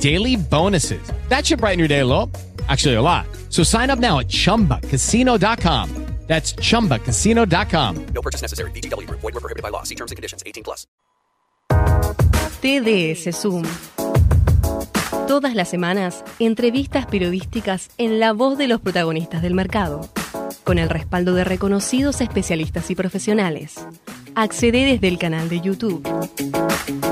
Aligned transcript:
daily 0.00 0.36
bonuses. 0.36 1.02
That 1.28 1.46
should 1.46 1.60
brighten 1.60 1.78
your 1.78 1.88
day 1.88 2.00
a 2.00 2.06
little. 2.06 2.30
Actually, 2.68 2.96
a 2.96 3.02
lot. 3.02 3.26
So 3.48 3.62
sign 3.62 3.88
up 3.88 3.98
now 3.98 4.18
at 4.18 4.28
chumbacasino.com. 4.28 6.10
That's 6.30 6.52
chumbacasino.com. 6.52 8.06
No 8.14 8.22
purchase 8.22 8.40
necessary. 8.40 8.70
BGW. 8.70 9.10
Void 9.10 9.34
were 9.34 9.40
prohibited 9.40 9.64
by 9.64 9.70
law. 9.70 9.82
See 9.82 9.96
terms 9.96 10.12
and 10.12 10.16
conditions. 10.16 10.44
18 10.46 10.62
plus. 10.62 10.86
TDS 12.62 13.34
Zoom. 13.34 13.64
Todas 15.26 15.56
las 15.56 15.68
semanas, 15.68 16.22
entrevistas 16.38 17.06
periodísticas 17.06 17.90
en 17.98 18.20
la 18.20 18.32
voz 18.32 18.58
de 18.58 18.68
los 18.68 18.80
protagonistas 18.80 19.42
del 19.42 19.54
mercado, 19.54 20.08
con 20.62 20.78
el 20.78 20.88
respaldo 20.88 21.34
de 21.34 21.42
reconocidos 21.42 22.20
especialistas 22.20 22.92
y 22.92 22.94
profesionales. 22.94 23.74
Accede 24.36 24.84
desde 24.84 25.08
el 25.08 25.18
canal 25.18 25.48
de 25.48 25.60
YouTube. 25.60 27.09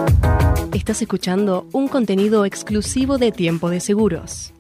Estás 0.79 1.03
escuchando 1.03 1.67
un 1.73 1.89
contenido 1.89 2.45
exclusivo 2.45 3.19
de 3.19 3.33
Tiempo 3.33 3.69
de 3.69 3.81
Seguros. 3.81 4.55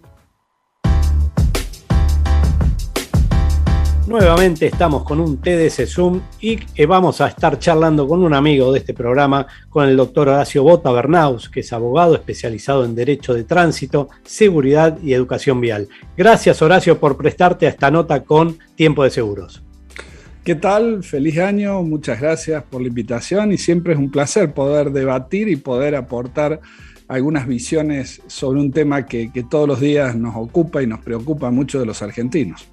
Nuevamente 4.09 4.67
estamos 4.67 5.05
con 5.05 5.21
un 5.21 5.41
TDS 5.41 5.89
Zoom 5.89 6.21
y 6.41 6.59
eh, 6.75 6.87
vamos 6.87 7.21
a 7.21 7.29
estar 7.29 7.61
charlando 7.61 8.09
con 8.09 8.25
un 8.25 8.35
amigo 8.35 8.73
de 8.73 8.81
este 8.81 8.95
programa, 8.95 9.47
con 9.69 9.89
el 9.89 9.97
doctor 9.97 10.29
Horacio 10.29 10.65
Bota 10.65 10.91
Bernaus, 10.91 11.49
que 11.49 11.61
es 11.61 11.73
abogado 11.73 12.17
especializado 12.17 12.85
en 12.85 12.97
Derecho 12.97 13.33
de 13.33 13.45
Tránsito, 13.45 14.09
Seguridad 14.25 14.99
y 15.01 15.13
Educación 15.13 15.61
Vial. 15.61 15.89
Gracias 16.17 16.61
Horacio 16.61 16.99
por 16.99 17.17
prestarte 17.17 17.67
a 17.67 17.71
esta 17.71 17.93
nota 17.93 18.25
con 18.25 18.59
Tiempo 18.75 19.05
de 19.05 19.11
Seguros. 19.11 19.63
¿Qué 20.45 20.55
tal? 20.55 21.05
Feliz 21.05 21.39
año, 21.39 21.83
muchas 21.83 22.21
gracias 22.21 22.63
por 22.65 22.81
la 22.81 22.89
invitación 22.89 23.53
y 23.53 23.59
siempre 23.59 23.93
es 23.93 23.99
un 23.99 24.11
placer 24.11 24.55
poder 24.55 24.93
debatir 24.93 25.49
y 25.49 25.57
poder 25.57 25.95
aportar 25.95 26.61
algunas 27.07 27.47
visiones 27.47 28.23
sobre 28.29 28.61
un 28.61 28.71
tema 28.71 29.05
que, 29.05 29.31
todos 29.51 29.69
los 29.69 29.81
días 29.81 30.15
nos 30.17 30.37
ocupa 30.37 30.83
y 30.83 30.87
nos 30.87 31.01
preocupa 31.01 31.51
mucho 31.51 31.81
de 31.81 31.87
los 31.87 32.03
argentinos. 32.03 32.69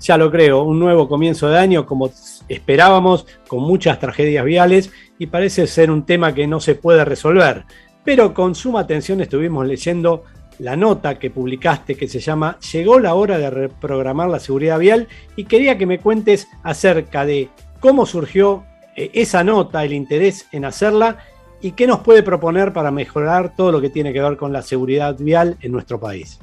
Ya 0.00 0.16
lo 0.16 0.30
creo, 0.30 0.62
un 0.62 0.78
nuevo 0.78 1.08
comienzo 1.08 1.48
de 1.48 1.58
año 1.58 1.84
como 1.84 2.10
esperábamos, 2.48 3.26
con 3.48 3.62
muchas 3.62 3.98
tragedias 3.98 4.44
viales 4.44 4.90
y 5.18 5.26
parece 5.26 5.66
ser 5.66 5.90
un 5.90 6.06
tema 6.06 6.34
que 6.34 6.46
no 6.46 6.60
se 6.60 6.74
puede 6.74 7.04
resolver. 7.04 7.64
Pero 8.04 8.32
con 8.34 8.54
suma 8.54 8.80
atención 8.80 9.20
estuvimos 9.20 9.66
leyendo 9.66 10.24
la 10.60 10.76
nota 10.76 11.18
que 11.18 11.30
publicaste 11.30 11.94
que 11.96 12.06
se 12.06 12.20
llama 12.20 12.58
Llegó 12.72 12.98
la 12.98 13.14
hora 13.14 13.38
de 13.38 13.50
reprogramar 13.50 14.28
la 14.28 14.40
seguridad 14.40 14.78
vial 14.78 15.08
y 15.36 15.44
quería 15.44 15.78
que 15.78 15.86
me 15.86 15.98
cuentes 15.98 16.48
acerca 16.62 17.24
de 17.24 17.48
cómo 17.80 18.06
surgió 18.06 18.64
eh, 18.94 19.10
esa 19.14 19.42
nota, 19.42 19.84
el 19.84 19.94
interés 19.94 20.46
en 20.52 20.66
hacerla 20.66 21.18
y 21.62 21.72
qué 21.72 21.86
nos 21.86 22.00
puede 22.00 22.22
proponer 22.22 22.72
para 22.72 22.90
mejorar 22.90 23.54
todo 23.56 23.72
lo 23.72 23.80
que 23.80 23.90
tiene 23.90 24.12
que 24.12 24.20
ver 24.20 24.36
con 24.36 24.52
la 24.52 24.62
seguridad 24.62 25.16
vial 25.18 25.56
en 25.60 25.72
nuestro 25.72 25.98
país. 25.98 26.38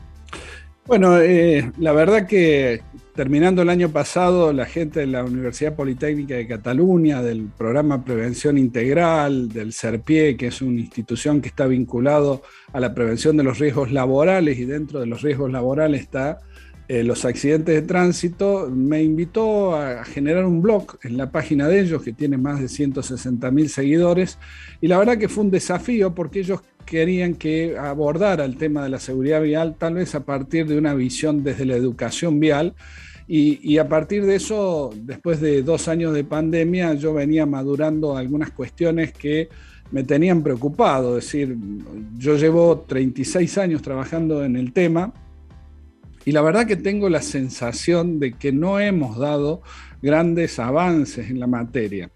Bueno, 0.85 1.19
eh, 1.19 1.71
la 1.79 1.91
verdad 1.91 2.25
que 2.25 2.81
terminando 3.17 3.63
el 3.63 3.69
año 3.69 3.89
pasado, 3.89 4.53
la 4.53 4.67
gente 4.67 4.99
de 4.99 5.07
la 5.07 5.23
Universidad 5.23 5.75
Politécnica 5.75 6.35
de 6.35 6.45
Cataluña, 6.45 7.23
del 7.23 7.47
programa 7.47 8.05
Prevención 8.05 8.59
Integral, 8.59 9.49
del 9.49 9.73
CERPIE, 9.73 10.37
que 10.37 10.47
es 10.47 10.61
una 10.61 10.79
institución 10.79 11.41
que 11.41 11.49
está 11.49 11.65
vinculado 11.65 12.43
a 12.71 12.79
la 12.79 12.93
prevención 12.93 13.35
de 13.35 13.43
los 13.43 13.57
riesgos 13.57 13.91
laborales 13.91 14.59
y 14.59 14.65
dentro 14.65 14.99
de 14.99 15.07
los 15.07 15.23
riesgos 15.23 15.51
laborales 15.51 16.01
está 16.01 16.37
eh, 16.87 17.03
los 17.03 17.25
accidentes 17.25 17.73
de 17.73 17.81
tránsito, 17.81 18.69
me 18.69 19.01
invitó 19.01 19.75
a 19.75 20.05
generar 20.05 20.45
un 20.45 20.61
blog 20.61 20.99
en 21.01 21.17
la 21.17 21.31
página 21.31 21.67
de 21.67 21.81
ellos 21.81 22.03
que 22.03 22.13
tiene 22.13 22.37
más 22.37 22.61
de 22.61 22.69
160 22.69 23.49
mil 23.49 23.67
seguidores 23.67 24.37
y 24.79 24.87
la 24.87 24.99
verdad 24.99 25.17
que 25.17 25.27
fue 25.27 25.43
un 25.43 25.51
desafío 25.51 26.13
porque 26.13 26.41
ellos 26.41 26.61
querían 26.85 27.33
que 27.33 27.77
abordara 27.77 28.45
el 28.45 28.57
tema 28.57 28.83
de 28.83 28.89
la 28.89 28.99
seguridad 28.99 29.41
vial 29.41 29.75
tal 29.77 29.95
vez 29.95 30.15
a 30.15 30.23
partir 30.23 30.67
de 30.67 30.77
una 30.77 30.93
visión 30.93 31.43
desde 31.43 31.65
la 31.65 31.75
educación 31.75 32.39
vial 32.39 32.75
y, 33.29 33.77
a 33.77 33.89
partir 33.89 34.25
de 34.25 34.35
eso, 34.35 34.89
después 34.95 35.41
de 35.41 35.61
dos 35.61 35.89
años 35.89 36.13
de 36.13 36.23
pandemia, 36.23 36.93
yo 36.93 37.13
venía 37.13 37.45
madurando 37.45 38.15
algunas 38.15 38.51
cuestiones 38.51 39.11
que 39.11 39.49
me 39.91 40.05
tenían 40.05 40.43
preocupado. 40.43 41.17
Es 41.17 41.25
decir, 41.25 41.57
yo 42.17 42.37
llevo 42.37 42.85
36 42.87 43.57
años 43.57 43.81
trabajando 43.81 44.45
en 44.45 44.55
el 44.55 44.71
tema 44.71 45.13
y 46.23 46.31
la 46.31 46.41
verdad 46.41 46.65
que 46.65 46.77
tengo 46.77 47.09
la 47.09 47.21
sensación 47.21 48.19
de 48.19 48.33
que 48.33 48.53
no 48.53 48.79
hemos 48.79 49.17
dado 49.17 49.61
grandes 50.01 50.57
avances 50.57 51.29
en 51.29 51.39
la 51.39 51.47
materia. 51.47 52.09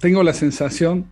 Tengo 0.00 0.24
la 0.24 0.32
sensación 0.32 1.06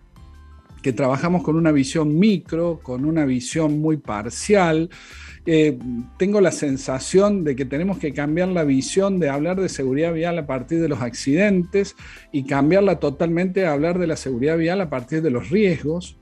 que 0.83 0.93
trabajamos 0.93 1.43
con 1.43 1.57
una 1.57 1.73
visión 1.73 2.19
micro, 2.19 2.79
con 2.83 3.05
una 3.05 3.25
visión 3.25 3.81
muy 3.81 3.97
parcial, 3.97 4.91
eh, 5.47 5.79
tengo 6.19 6.41
la 6.41 6.51
sensación 6.51 7.45
de 7.45 7.55
que 7.55 7.65
tenemos 7.65 7.99
que 7.99 8.13
cambiar 8.13 8.49
la 8.49 8.65
visión 8.65 9.21
de 9.21 9.29
hablar 9.29 9.61
de 9.61 9.69
seguridad 9.69 10.13
vial 10.13 10.39
a 10.39 10.47
partir 10.47 10.81
de 10.81 10.89
los 10.89 11.01
accidentes 11.01 11.95
y 12.33 12.45
cambiarla 12.45 12.99
totalmente 12.99 13.65
a 13.65 13.73
hablar 13.73 13.99
de 13.99 14.09
la 14.09 14.17
seguridad 14.17 14.59
vial 14.59 14.81
a 14.81 14.91
partir 14.91 15.23
de 15.23 15.31
los 15.31 15.51
riesgos. 15.51 16.17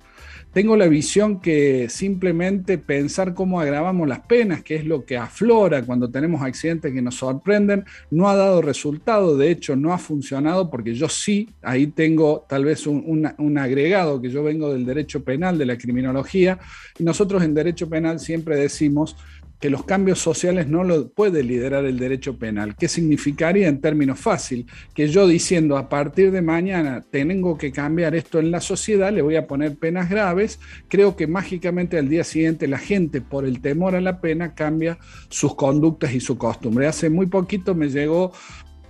Tengo 0.54 0.76
la 0.76 0.86
visión 0.86 1.40
que 1.40 1.88
simplemente 1.88 2.78
pensar 2.78 3.34
cómo 3.34 3.60
agravamos 3.60 4.06
las 4.06 4.20
penas, 4.20 4.62
que 4.62 4.76
es 4.76 4.84
lo 4.84 5.04
que 5.04 5.16
aflora 5.16 5.82
cuando 5.82 6.12
tenemos 6.12 6.42
accidentes 6.42 6.92
que 6.92 7.02
nos 7.02 7.16
sorprenden, 7.16 7.84
no 8.12 8.28
ha 8.28 8.36
dado 8.36 8.62
resultado, 8.62 9.36
de 9.36 9.50
hecho 9.50 9.74
no 9.74 9.92
ha 9.92 9.98
funcionado 9.98 10.70
porque 10.70 10.94
yo 10.94 11.08
sí, 11.08 11.50
ahí 11.60 11.88
tengo 11.88 12.46
tal 12.48 12.66
vez 12.66 12.86
un, 12.86 13.28
un 13.36 13.58
agregado, 13.58 14.20
que 14.20 14.30
yo 14.30 14.44
vengo 14.44 14.72
del 14.72 14.86
derecho 14.86 15.24
penal, 15.24 15.58
de 15.58 15.66
la 15.66 15.76
criminología, 15.76 16.60
y 17.00 17.02
nosotros 17.02 17.42
en 17.42 17.52
derecho 17.52 17.88
penal 17.88 18.20
siempre 18.20 18.56
decimos 18.56 19.13
que 19.60 19.70
los 19.70 19.84
cambios 19.84 20.18
sociales 20.18 20.68
no 20.68 20.84
lo 20.84 21.08
puede 21.08 21.42
liderar 21.42 21.84
el 21.84 21.98
derecho 21.98 22.38
penal. 22.38 22.76
¿Qué 22.76 22.88
significaría 22.88 23.68
en 23.68 23.80
términos 23.80 24.20
fácil? 24.20 24.66
Que 24.94 25.08
yo 25.08 25.26
diciendo 25.26 25.76
a 25.76 25.88
partir 25.88 26.30
de 26.30 26.42
mañana 26.42 27.02
tengo 27.10 27.56
que 27.56 27.72
cambiar 27.72 28.14
esto 28.14 28.38
en 28.38 28.50
la 28.50 28.60
sociedad, 28.60 29.12
le 29.12 29.22
voy 29.22 29.36
a 29.36 29.46
poner 29.46 29.76
penas 29.76 30.10
graves, 30.10 30.60
creo 30.88 31.16
que 31.16 31.26
mágicamente 31.26 31.98
al 31.98 32.08
día 32.08 32.24
siguiente 32.24 32.68
la 32.68 32.78
gente 32.78 33.20
por 33.20 33.44
el 33.44 33.60
temor 33.60 33.94
a 33.94 34.00
la 34.00 34.20
pena 34.20 34.54
cambia 34.54 34.98
sus 35.28 35.54
conductas 35.54 36.12
y 36.14 36.20
su 36.20 36.36
costumbre. 36.36 36.86
Hace 36.86 37.08
muy 37.08 37.26
poquito 37.26 37.74
me 37.74 37.88
llegó 37.88 38.32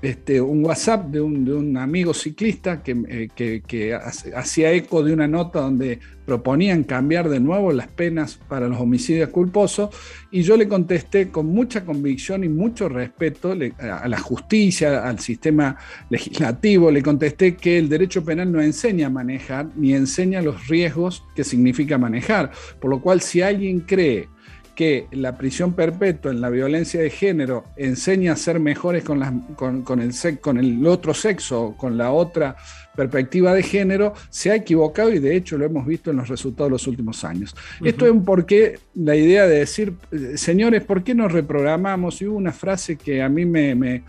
este, 0.05 0.41
un 0.41 0.65
WhatsApp 0.65 1.07
de 1.07 1.21
un, 1.21 1.77
amigo 1.77 2.15
ciclista 2.15 2.83
que, 2.83 3.31
eh, 3.33 3.99
hacía 4.35 4.73
eco 4.73 5.03
de 5.03 5.13
una 5.13 5.27
nota 5.27 5.61
donde 5.61 5.99
proponían 6.25 6.85
cambiar 6.85 7.29
de 7.29 7.41
nuevo 7.41 7.73
las 7.73 7.89
penas 7.89 8.39
para 8.49 8.69
los 8.69 8.81
homicidios 8.81 9.29
culposos 9.31 9.91
y 10.31 10.43
yo 10.43 10.57
le 10.57 10.69
contesté 10.69 11.29
con 11.29 11.47
mucha 11.47 11.85
convicción 11.85 12.45
y 12.45 12.49
mucho 12.49 12.89
respeto 12.89 13.53
a 13.53 14.09
la 14.09 14.19
justicia, 14.19 15.07
al 15.07 15.19
sistema 15.21 15.77
legislativo, 16.11 16.91
le 16.91 17.03
contesté 17.03 17.57
que 17.57 17.79
el 17.79 17.89
derecho 17.89 18.25
penal 18.25 18.51
no 18.51 18.61
enseña 18.61 19.09
a 19.09 19.11
manejar 19.11 19.69
ni 19.77 19.95
enseña 19.95 20.43
los 20.43 20.69
riesgos 20.69 21.25
que 21.35 21.45
significa 21.45 21.99
manejar, 21.99 22.51
por 22.81 22.91
lo 22.91 23.01
cual 23.01 23.21
si 23.21 23.43
alguien 23.43 23.81
cree 23.81 24.29
que 24.75 25.07
la 25.13 25.37
prisión 25.37 25.75
perpetua 25.75 26.33
en 26.33 26.41
la 26.41 26.51
violencia 26.51 27.01
de 27.01 27.11
género 27.11 27.65
enseña 27.77 28.33
a 28.33 28.37
ser 28.37 28.59
mejores 28.59 29.05
con, 29.05 29.21
con, 29.55 30.01
el, 30.01 30.41
con 30.41 30.59
el 30.59 30.87
otro 30.87 31.15
sexo, 31.15 31.75
con 31.77 31.97
la 31.97 32.11
otra 32.11 32.57
perspectiva 32.95 33.53
de 33.55 33.63
género, 33.63 34.15
se 34.31 34.51
ha 34.51 34.57
equivocado 34.57 35.13
y 35.13 35.19
de 35.19 35.37
hecho 35.37 35.59
lo 35.59 35.65
hemos 35.65 35.87
visto 35.87 36.11
en 36.11 36.17
los 36.17 36.29
resultados 36.29 36.69
de 36.69 36.73
los 36.73 36.87
últimos 36.87 37.25
años. 37.25 37.55
Esto 37.83 38.05
es 38.07 38.13
un 38.13 38.25
porqué, 38.25 38.79
la 38.95 39.17
idea 39.17 39.47
de 39.47 39.59
decir, 39.61 39.95
eh, 40.13 40.37
señores, 40.37 40.85
¿por 40.85 41.03
qué 41.03 41.15
nos 41.15 41.33
reprogramamos? 41.33 42.21
Y 42.23 42.27
hubo 42.27 42.37
una 42.37 42.53
frase 42.53 42.97
que 42.97 43.23
a 43.23 43.29
mí 43.29 43.45
me, 43.45 44.05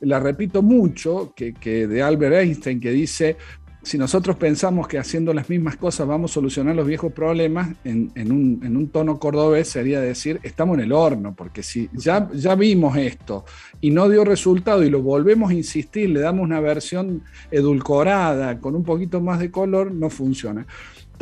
la 0.00 0.18
repito 0.18 0.62
mucho, 0.62 1.32
que, 1.36 1.54
que 1.54 1.86
de 1.86 2.02
Albert 2.02 2.36
Einstein, 2.36 2.80
que 2.80 2.90
dice, 2.90 3.36
si 3.82 3.98
nosotros 3.98 4.36
pensamos 4.36 4.86
que 4.86 4.98
haciendo 4.98 5.34
las 5.34 5.50
mismas 5.50 5.76
cosas 5.76 6.06
vamos 6.06 6.30
a 6.30 6.34
solucionar 6.34 6.76
los 6.76 6.86
viejos 6.86 7.12
problemas, 7.12 7.74
en, 7.84 8.10
un, 8.30 8.88
tono 8.92 9.18
cordobés 9.18 9.68
sería 9.68 10.00
decir, 10.00 10.38
estamos 10.44 10.78
en 10.78 10.84
el 10.84 10.92
horno, 10.92 11.34
porque 11.34 11.62
si 11.62 11.90
ya, 11.92 12.30
ya 12.32 12.54
vimos 12.54 12.96
esto 12.96 13.44
y 13.80 13.90
no 13.90 14.08
dio 14.08 14.24
resultado 14.24 14.84
y 14.84 14.90
lo 14.90 15.02
volvemos 15.02 15.50
a 15.50 15.54
insistir, 15.54 16.10
le 16.10 16.20
damos 16.20 16.44
una 16.44 16.60
versión 16.60 17.22
edulcorada, 17.50 18.60
con 18.60 18.76
un 18.76 18.84
poquito 18.84 19.20
más 19.20 19.40
de 19.40 19.50
color, 19.50 19.92
no 19.92 20.10
funciona. 20.10 20.66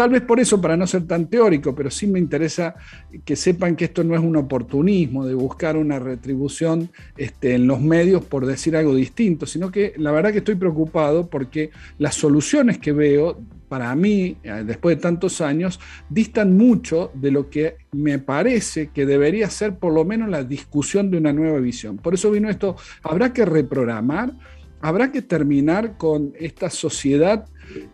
Tal 0.00 0.08
vez 0.08 0.22
por 0.22 0.40
eso, 0.40 0.58
para 0.62 0.78
no 0.78 0.86
ser 0.86 1.06
tan 1.06 1.26
teórico, 1.26 1.74
pero 1.74 1.90
sí 1.90 2.06
me 2.06 2.18
interesa 2.18 2.74
que 3.22 3.36
sepan 3.36 3.76
que 3.76 3.84
esto 3.84 4.02
no 4.02 4.14
es 4.14 4.22
un 4.22 4.34
oportunismo 4.34 5.26
de 5.26 5.34
buscar 5.34 5.76
una 5.76 5.98
retribución 5.98 6.88
este, 7.18 7.56
en 7.56 7.66
los 7.66 7.82
medios 7.82 8.24
por 8.24 8.46
decir 8.46 8.74
algo 8.78 8.94
distinto, 8.94 9.44
sino 9.44 9.70
que 9.70 9.92
la 9.98 10.10
verdad 10.10 10.32
que 10.32 10.38
estoy 10.38 10.54
preocupado 10.54 11.28
porque 11.28 11.68
las 11.98 12.14
soluciones 12.14 12.78
que 12.78 12.92
veo, 12.92 13.40
para 13.68 13.94
mí, 13.94 14.38
eh, 14.42 14.62
después 14.64 14.96
de 14.96 15.02
tantos 15.02 15.42
años, 15.42 15.78
distan 16.08 16.56
mucho 16.56 17.10
de 17.12 17.30
lo 17.30 17.50
que 17.50 17.76
me 17.92 18.18
parece 18.18 18.88
que 18.94 19.04
debería 19.04 19.50
ser 19.50 19.74
por 19.74 19.92
lo 19.92 20.06
menos 20.06 20.30
la 20.30 20.44
discusión 20.44 21.10
de 21.10 21.18
una 21.18 21.34
nueva 21.34 21.58
visión. 21.58 21.98
Por 21.98 22.14
eso 22.14 22.30
vino 22.30 22.48
esto, 22.48 22.74
habrá 23.02 23.34
que 23.34 23.44
reprogramar, 23.44 24.32
habrá 24.80 25.12
que 25.12 25.20
terminar 25.20 25.98
con 25.98 26.32
esta 26.38 26.70
sociedad 26.70 27.44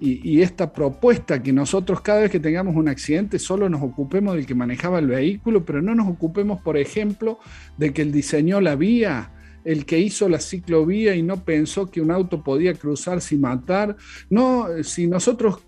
y, 0.01 0.41
esta 0.41 0.73
propuesta 0.73 1.43
que 1.43 1.53
nosotros 1.53 2.01
cada 2.01 2.21
vez 2.21 2.31
que 2.31 2.41
tengamos 2.41 2.77
un 2.77 2.89
accidente 2.89 3.39
solo 3.39 3.69
nos 3.69 3.83
ocupemos 3.83 4.35
del 4.35 4.47
que 4.47 4.55
manejaba 4.55 4.99
el 4.99 5.07
vehículo, 5.07 5.65
pero 5.65 5.83
no 5.83 5.95
nos 5.95 6.09
ocupemos, 6.09 6.61
por 6.61 6.77
ejemplo, 6.77 7.39
de 7.77 7.93
que 7.93 8.03
el 8.03 8.13
diseñó 8.13 8.61
la 8.61 8.77
vía, 8.77 9.33
el 9.65 9.85
que 9.85 9.99
hizo 9.99 10.29
la 10.29 10.39
ciclovía 10.39 11.15
y 11.17 11.23
no 11.23 11.45
pensó 11.45 11.91
que 11.91 12.01
un 12.01 12.11
auto 12.11 12.45
podía 12.45 12.75
cruzar 12.75 13.21
sin 13.21 13.41
matar. 13.41 13.97
No, 14.31 14.67
si 14.83 15.07
nosotros 15.07 15.59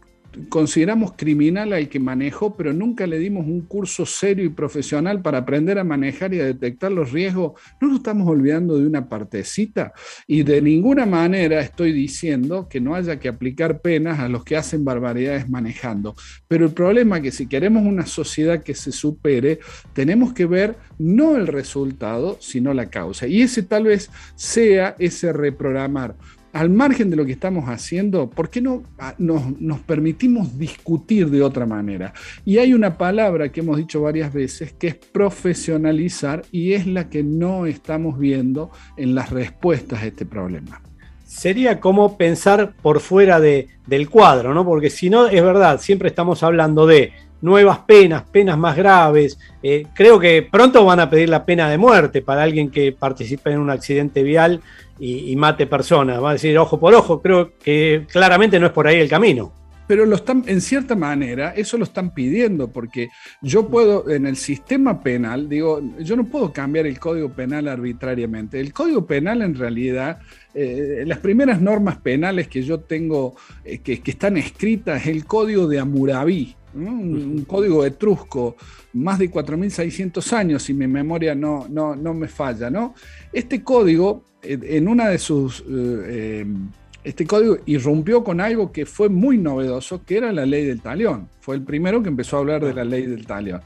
consideramos 0.48 1.12
criminal 1.16 1.72
al 1.72 1.88
que 1.88 2.00
manejó, 2.00 2.56
pero 2.56 2.72
nunca 2.72 3.06
le 3.06 3.18
dimos 3.18 3.46
un 3.46 3.62
curso 3.62 4.06
serio 4.06 4.44
y 4.44 4.48
profesional 4.48 5.22
para 5.22 5.38
aprender 5.38 5.78
a 5.78 5.84
manejar 5.84 6.34
y 6.34 6.40
a 6.40 6.44
detectar 6.44 6.92
los 6.92 7.12
riesgos, 7.12 7.60
no 7.80 7.88
nos 7.88 7.98
estamos 7.98 8.28
olvidando 8.28 8.78
de 8.78 8.86
una 8.86 9.08
partecita. 9.08 9.92
Y 10.26 10.42
de 10.42 10.62
ninguna 10.62 11.06
manera 11.06 11.60
estoy 11.60 11.92
diciendo 11.92 12.68
que 12.68 12.80
no 12.80 12.94
haya 12.94 13.18
que 13.18 13.28
aplicar 13.28 13.80
penas 13.80 14.18
a 14.20 14.28
los 14.28 14.44
que 14.44 14.56
hacen 14.56 14.84
barbaridades 14.84 15.48
manejando. 15.48 16.14
Pero 16.46 16.66
el 16.66 16.72
problema 16.72 17.16
es 17.16 17.22
que 17.22 17.32
si 17.32 17.46
queremos 17.46 17.84
una 17.84 18.06
sociedad 18.06 18.62
que 18.62 18.74
se 18.74 18.92
supere, 18.92 19.60
tenemos 19.92 20.32
que 20.32 20.46
ver 20.46 20.76
no 20.98 21.36
el 21.36 21.46
resultado, 21.46 22.36
sino 22.40 22.74
la 22.74 22.90
causa. 22.90 23.26
Y 23.26 23.42
ese 23.42 23.62
tal 23.62 23.84
vez 23.84 24.10
sea 24.34 24.96
ese 24.98 25.32
reprogramar 25.32 26.16
al 26.52 26.70
margen 26.70 27.10
de 27.10 27.16
lo 27.16 27.24
que 27.24 27.32
estamos 27.32 27.68
haciendo, 27.68 28.30
¿por 28.30 28.50
qué 28.50 28.60
no 28.60 28.82
ah, 28.98 29.14
nos, 29.18 29.80
permitimos 29.80 30.58
discutir 30.58 31.30
de 31.30 31.42
otra 31.42 31.66
manera? 31.66 32.12
Y 32.44 32.58
hay 32.58 32.74
una 32.74 32.96
palabra 32.96 33.50
que 33.50 33.60
hemos 33.60 33.76
dicho 33.76 34.02
varias 34.02 34.32
veces 34.32 34.72
que 34.72 34.88
es 34.88 34.94
profesionalizar 34.94 36.42
y 36.50 36.72
es 36.72 36.86
la 36.86 37.08
que 37.08 37.22
no 37.22 37.66
estamos 37.66 38.18
viendo 38.18 38.70
en 38.96 39.14
las 39.14 39.30
respuestas 39.30 40.02
a 40.02 40.06
este 40.06 40.26
problema. 40.26 40.80
Sería 41.24 41.78
como 41.78 42.16
pensar 42.16 42.74
por 42.82 43.00
fuera 43.00 43.38
de, 43.38 43.68
del 43.86 44.08
cuadro, 44.08 44.54
¿no? 44.54 44.64
Porque 44.64 44.88
si 44.88 45.10
no, 45.10 45.26
es 45.26 45.42
verdad, 45.42 45.78
siempre 45.80 46.08
estamos 46.08 46.42
hablando 46.42 46.86
de 46.86 47.12
nuevas 47.40 47.80
penas, 47.80 48.24
penas 48.30 48.58
más 48.58 48.76
graves. 48.76 49.38
Eh, 49.62 49.86
creo 49.94 50.18
que 50.18 50.42
pronto 50.42 50.84
van 50.84 51.00
a 51.00 51.10
pedir 51.10 51.28
la 51.28 51.44
pena 51.44 51.68
de 51.68 51.78
muerte 51.78 52.22
para 52.22 52.42
alguien 52.42 52.70
que 52.70 52.92
participe 52.92 53.50
en 53.50 53.60
un 53.60 53.70
accidente 53.70 54.22
vial 54.22 54.60
y, 54.98 55.34
mate 55.36 55.66
personas. 55.66 56.22
Va 56.22 56.30
a 56.30 56.32
decir 56.34 56.58
ojo 56.58 56.78
por 56.78 56.94
ojo. 56.94 57.22
Creo 57.22 57.52
que 57.58 58.06
claramente 58.10 58.58
no 58.58 58.66
es 58.66 58.72
por 58.72 58.86
ahí 58.86 58.96
el 58.96 59.08
camino. 59.08 59.52
Pero 59.86 60.04
lo 60.04 60.16
están, 60.16 60.44
en 60.46 60.60
cierta 60.60 60.94
manera, 60.94 61.54
eso 61.56 61.78
lo 61.78 61.84
están 61.84 62.12
pidiendo, 62.12 62.70
porque 62.70 63.08
yo 63.40 63.68
puedo, 63.68 64.10
en 64.10 64.26
el 64.26 64.36
sistema 64.36 65.00
penal, 65.00 65.48
digo, 65.48 65.80
yo 66.00 66.14
no 66.14 66.24
puedo 66.24 66.52
cambiar 66.52 66.86
el 66.86 67.00
código 67.00 67.30
penal 67.30 67.68
arbitrariamente. 67.68 68.60
El 68.60 68.74
código 68.74 69.06
penal, 69.06 69.40
en 69.40 69.54
realidad, 69.54 70.18
eh, 70.52 71.04
las 71.06 71.20
primeras 71.20 71.62
normas 71.62 71.96
penales 71.96 72.48
que 72.48 72.62
yo 72.62 72.80
tengo, 72.80 73.36
eh, 73.64 73.78
que, 73.78 74.02
están 74.04 74.36
escritas, 74.36 75.00
es 75.00 75.06
el 75.06 75.24
código 75.24 75.66
de 75.66 75.78
Amuraví, 75.78 76.54
un, 76.74 77.44
código 77.46 77.84
etrusco, 77.84 78.56
más 78.94 79.18
de 79.18 79.30
4.600 79.30 80.32
años, 80.32 80.62
si 80.62 80.74
mi 80.74 80.86
memoria 80.86 81.34
no, 81.34 81.66
no, 81.68 81.94
no 81.94 82.14
me 82.14 82.28
falla. 82.28 82.70
¿no? 82.70 82.94
Este 83.32 83.62
código 83.62 84.24
en 84.42 84.88
una 84.88 85.08
de 85.08 85.18
sus... 85.18 85.64
Eh, 85.68 86.40
em, 86.42 86.70
este 87.04 87.26
código 87.26 87.58
irrumpió 87.64 88.22
con 88.22 88.40
algo 88.40 88.70
que 88.70 88.84
fue 88.84 89.08
muy 89.08 89.38
novedoso, 89.38 90.04
que 90.04 90.18
era 90.18 90.32
la 90.32 90.44
ley 90.44 90.66
del 90.66 90.82
talión. 90.82 91.28
Fue 91.40 91.54
el 91.54 91.62
primero 91.62 92.02
que 92.02 92.08
empezó 92.08 92.36
a 92.36 92.40
hablar 92.40 92.62
de 92.62 92.74
la 92.74 92.84
ley 92.84 93.06
del 93.06 93.24
talión. 93.24 93.62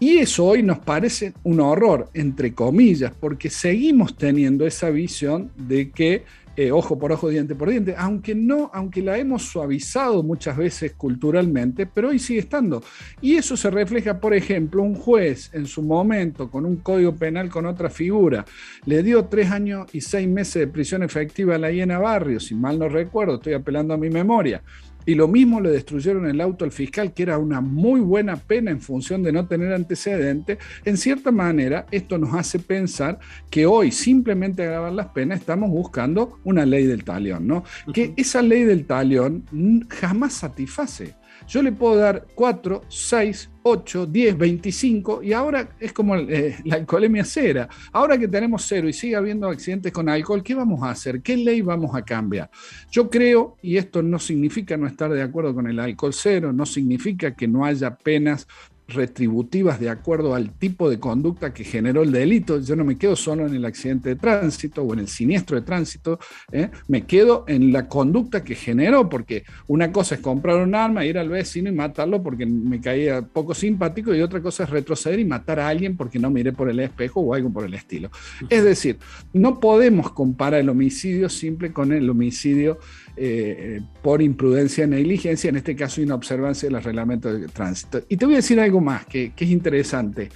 Y 0.00 0.18
eso 0.18 0.46
hoy 0.46 0.62
nos 0.62 0.78
parece 0.78 1.34
un 1.42 1.60
horror, 1.60 2.08
entre 2.14 2.54
comillas, 2.54 3.12
porque 3.18 3.50
seguimos 3.50 4.16
teniendo 4.16 4.64
esa 4.66 4.90
visión 4.90 5.50
de 5.56 5.90
que 5.90 6.24
eh, 6.58 6.72
ojo 6.72 6.98
por 6.98 7.12
ojo, 7.12 7.28
diente 7.28 7.54
por 7.54 7.70
diente, 7.70 7.94
aunque 7.96 8.34
no, 8.34 8.68
aunque 8.74 9.00
la 9.00 9.16
hemos 9.16 9.44
suavizado 9.44 10.24
muchas 10.24 10.56
veces 10.56 10.92
culturalmente, 10.94 11.86
pero 11.86 12.08
hoy 12.08 12.18
sigue 12.18 12.40
estando. 12.40 12.82
Y 13.20 13.36
eso 13.36 13.56
se 13.56 13.70
refleja, 13.70 14.18
por 14.18 14.34
ejemplo, 14.34 14.82
un 14.82 14.96
juez 14.96 15.50
en 15.54 15.66
su 15.66 15.82
momento 15.82 16.50
con 16.50 16.66
un 16.66 16.78
código 16.78 17.14
penal 17.14 17.48
con 17.48 17.64
otra 17.64 17.90
figura, 17.90 18.44
le 18.86 19.04
dio 19.04 19.26
tres 19.26 19.52
años 19.52 19.86
y 19.92 20.00
seis 20.00 20.26
meses 20.26 20.54
de 20.54 20.66
prisión 20.66 21.04
efectiva 21.04 21.54
a 21.54 21.58
la 21.58 21.70
Hiena 21.70 22.00
Barrio, 22.00 22.40
si 22.40 22.56
mal 22.56 22.76
no 22.76 22.88
recuerdo, 22.88 23.36
estoy 23.36 23.52
apelando 23.52 23.94
a 23.94 23.96
mi 23.96 24.10
memoria. 24.10 24.60
Y 25.08 25.14
lo 25.14 25.26
mismo 25.26 25.58
le 25.58 25.70
destruyeron 25.70 26.26
el 26.26 26.38
auto 26.38 26.66
al 26.66 26.70
fiscal, 26.70 27.14
que 27.14 27.22
era 27.22 27.38
una 27.38 27.62
muy 27.62 27.98
buena 27.98 28.36
pena 28.36 28.70
en 28.70 28.78
función 28.78 29.22
de 29.22 29.32
no 29.32 29.46
tener 29.46 29.72
antecedentes. 29.72 30.58
En 30.84 30.98
cierta 30.98 31.32
manera, 31.32 31.86
esto 31.90 32.18
nos 32.18 32.34
hace 32.34 32.58
pensar 32.58 33.18
que 33.48 33.64
hoy, 33.64 33.90
simplemente 33.90 34.64
agravar 34.64 34.92
las 34.92 35.06
penas, 35.06 35.40
estamos 35.40 35.70
buscando 35.70 36.38
una 36.44 36.66
ley 36.66 36.84
del 36.84 37.04
talión, 37.04 37.46
¿no? 37.46 37.64
Que 37.94 38.12
esa 38.18 38.42
ley 38.42 38.64
del 38.64 38.84
talión 38.84 39.44
jamás 39.88 40.34
satisface. 40.34 41.14
Yo 41.46 41.62
le 41.62 41.72
puedo 41.72 41.96
dar 41.96 42.26
4, 42.34 42.82
6, 42.88 43.50
8, 43.62 44.06
10, 44.06 44.38
25 44.38 45.22
y 45.22 45.32
ahora 45.32 45.76
es 45.78 45.92
como 45.92 46.16
eh, 46.16 46.56
la 46.64 46.76
alcoholemia 46.76 47.24
cera. 47.24 47.68
Ahora 47.92 48.18
que 48.18 48.28
tenemos 48.28 48.64
cero 48.66 48.88
y 48.88 48.92
sigue 48.92 49.16
habiendo 49.16 49.48
accidentes 49.48 49.92
con 49.92 50.08
alcohol, 50.08 50.42
¿qué 50.42 50.54
vamos 50.54 50.82
a 50.82 50.90
hacer? 50.90 51.22
¿Qué 51.22 51.36
ley 51.36 51.60
vamos 51.60 51.94
a 51.94 52.02
cambiar? 52.02 52.50
Yo 52.90 53.08
creo, 53.08 53.56
y 53.62 53.76
esto 53.76 54.02
no 54.02 54.18
significa 54.18 54.76
no 54.76 54.86
estar 54.86 55.10
de 55.12 55.22
acuerdo 55.22 55.54
con 55.54 55.68
el 55.68 55.78
alcohol 55.78 56.12
cero, 56.12 56.52
no 56.52 56.66
significa 56.66 57.34
que 57.34 57.48
no 57.48 57.64
haya 57.64 57.96
penas 57.96 58.46
retributivas 58.88 59.78
de 59.78 59.90
acuerdo 59.90 60.34
al 60.34 60.50
tipo 60.50 60.88
de 60.88 60.98
conducta 60.98 61.52
que 61.52 61.62
generó 61.62 62.02
el 62.02 62.10
delito. 62.10 62.60
Yo 62.60 62.74
no 62.74 62.84
me 62.84 62.96
quedo 62.96 63.16
solo 63.16 63.46
en 63.46 63.54
el 63.54 63.64
accidente 63.64 64.10
de 64.10 64.16
tránsito 64.16 64.82
o 64.82 64.94
en 64.94 65.00
el 65.00 65.08
siniestro 65.08 65.56
de 65.56 65.62
tránsito, 65.62 66.18
¿eh? 66.50 66.70
me 66.88 67.02
quedo 67.02 67.44
en 67.48 67.72
la 67.72 67.86
conducta 67.86 68.42
que 68.42 68.54
generó, 68.54 69.08
porque 69.08 69.44
una 69.66 69.92
cosa 69.92 70.16
es 70.16 70.20
comprar 70.20 70.56
un 70.56 70.74
arma, 70.74 71.04
ir 71.04 71.18
al 71.18 71.28
vecino 71.28 71.68
y 71.68 71.72
matarlo 71.72 72.22
porque 72.22 72.46
me 72.46 72.80
caía 72.80 73.22
poco 73.22 73.54
simpático 73.54 74.14
y 74.14 74.22
otra 74.22 74.40
cosa 74.40 74.64
es 74.64 74.70
retroceder 74.70 75.20
y 75.20 75.24
matar 75.24 75.60
a 75.60 75.68
alguien 75.68 75.96
porque 75.96 76.18
no 76.18 76.30
miré 76.30 76.52
por 76.52 76.70
el 76.70 76.80
espejo 76.80 77.20
o 77.20 77.34
algo 77.34 77.50
por 77.50 77.64
el 77.64 77.74
estilo. 77.74 78.10
Es 78.48 78.64
decir, 78.64 78.98
no 79.32 79.60
podemos 79.60 80.12
comparar 80.12 80.60
el 80.60 80.68
homicidio 80.68 81.28
simple 81.28 81.72
con 81.72 81.92
el 81.92 82.08
homicidio 82.08 82.78
eh, 83.20 83.80
por 84.00 84.22
imprudencia, 84.22 84.86
negligencia, 84.86 85.50
en 85.50 85.56
este 85.56 85.74
caso 85.74 86.00
inobservancia 86.00 86.68
de 86.68 86.72
los 86.72 86.84
reglamentos 86.84 87.40
de 87.40 87.48
tránsito. 87.48 88.00
Y 88.08 88.16
te 88.16 88.24
voy 88.24 88.34
a 88.34 88.36
decir 88.36 88.60
algo 88.60 88.77
más 88.80 89.06
que, 89.06 89.32
es 89.36 89.50
interesante. 89.50 90.30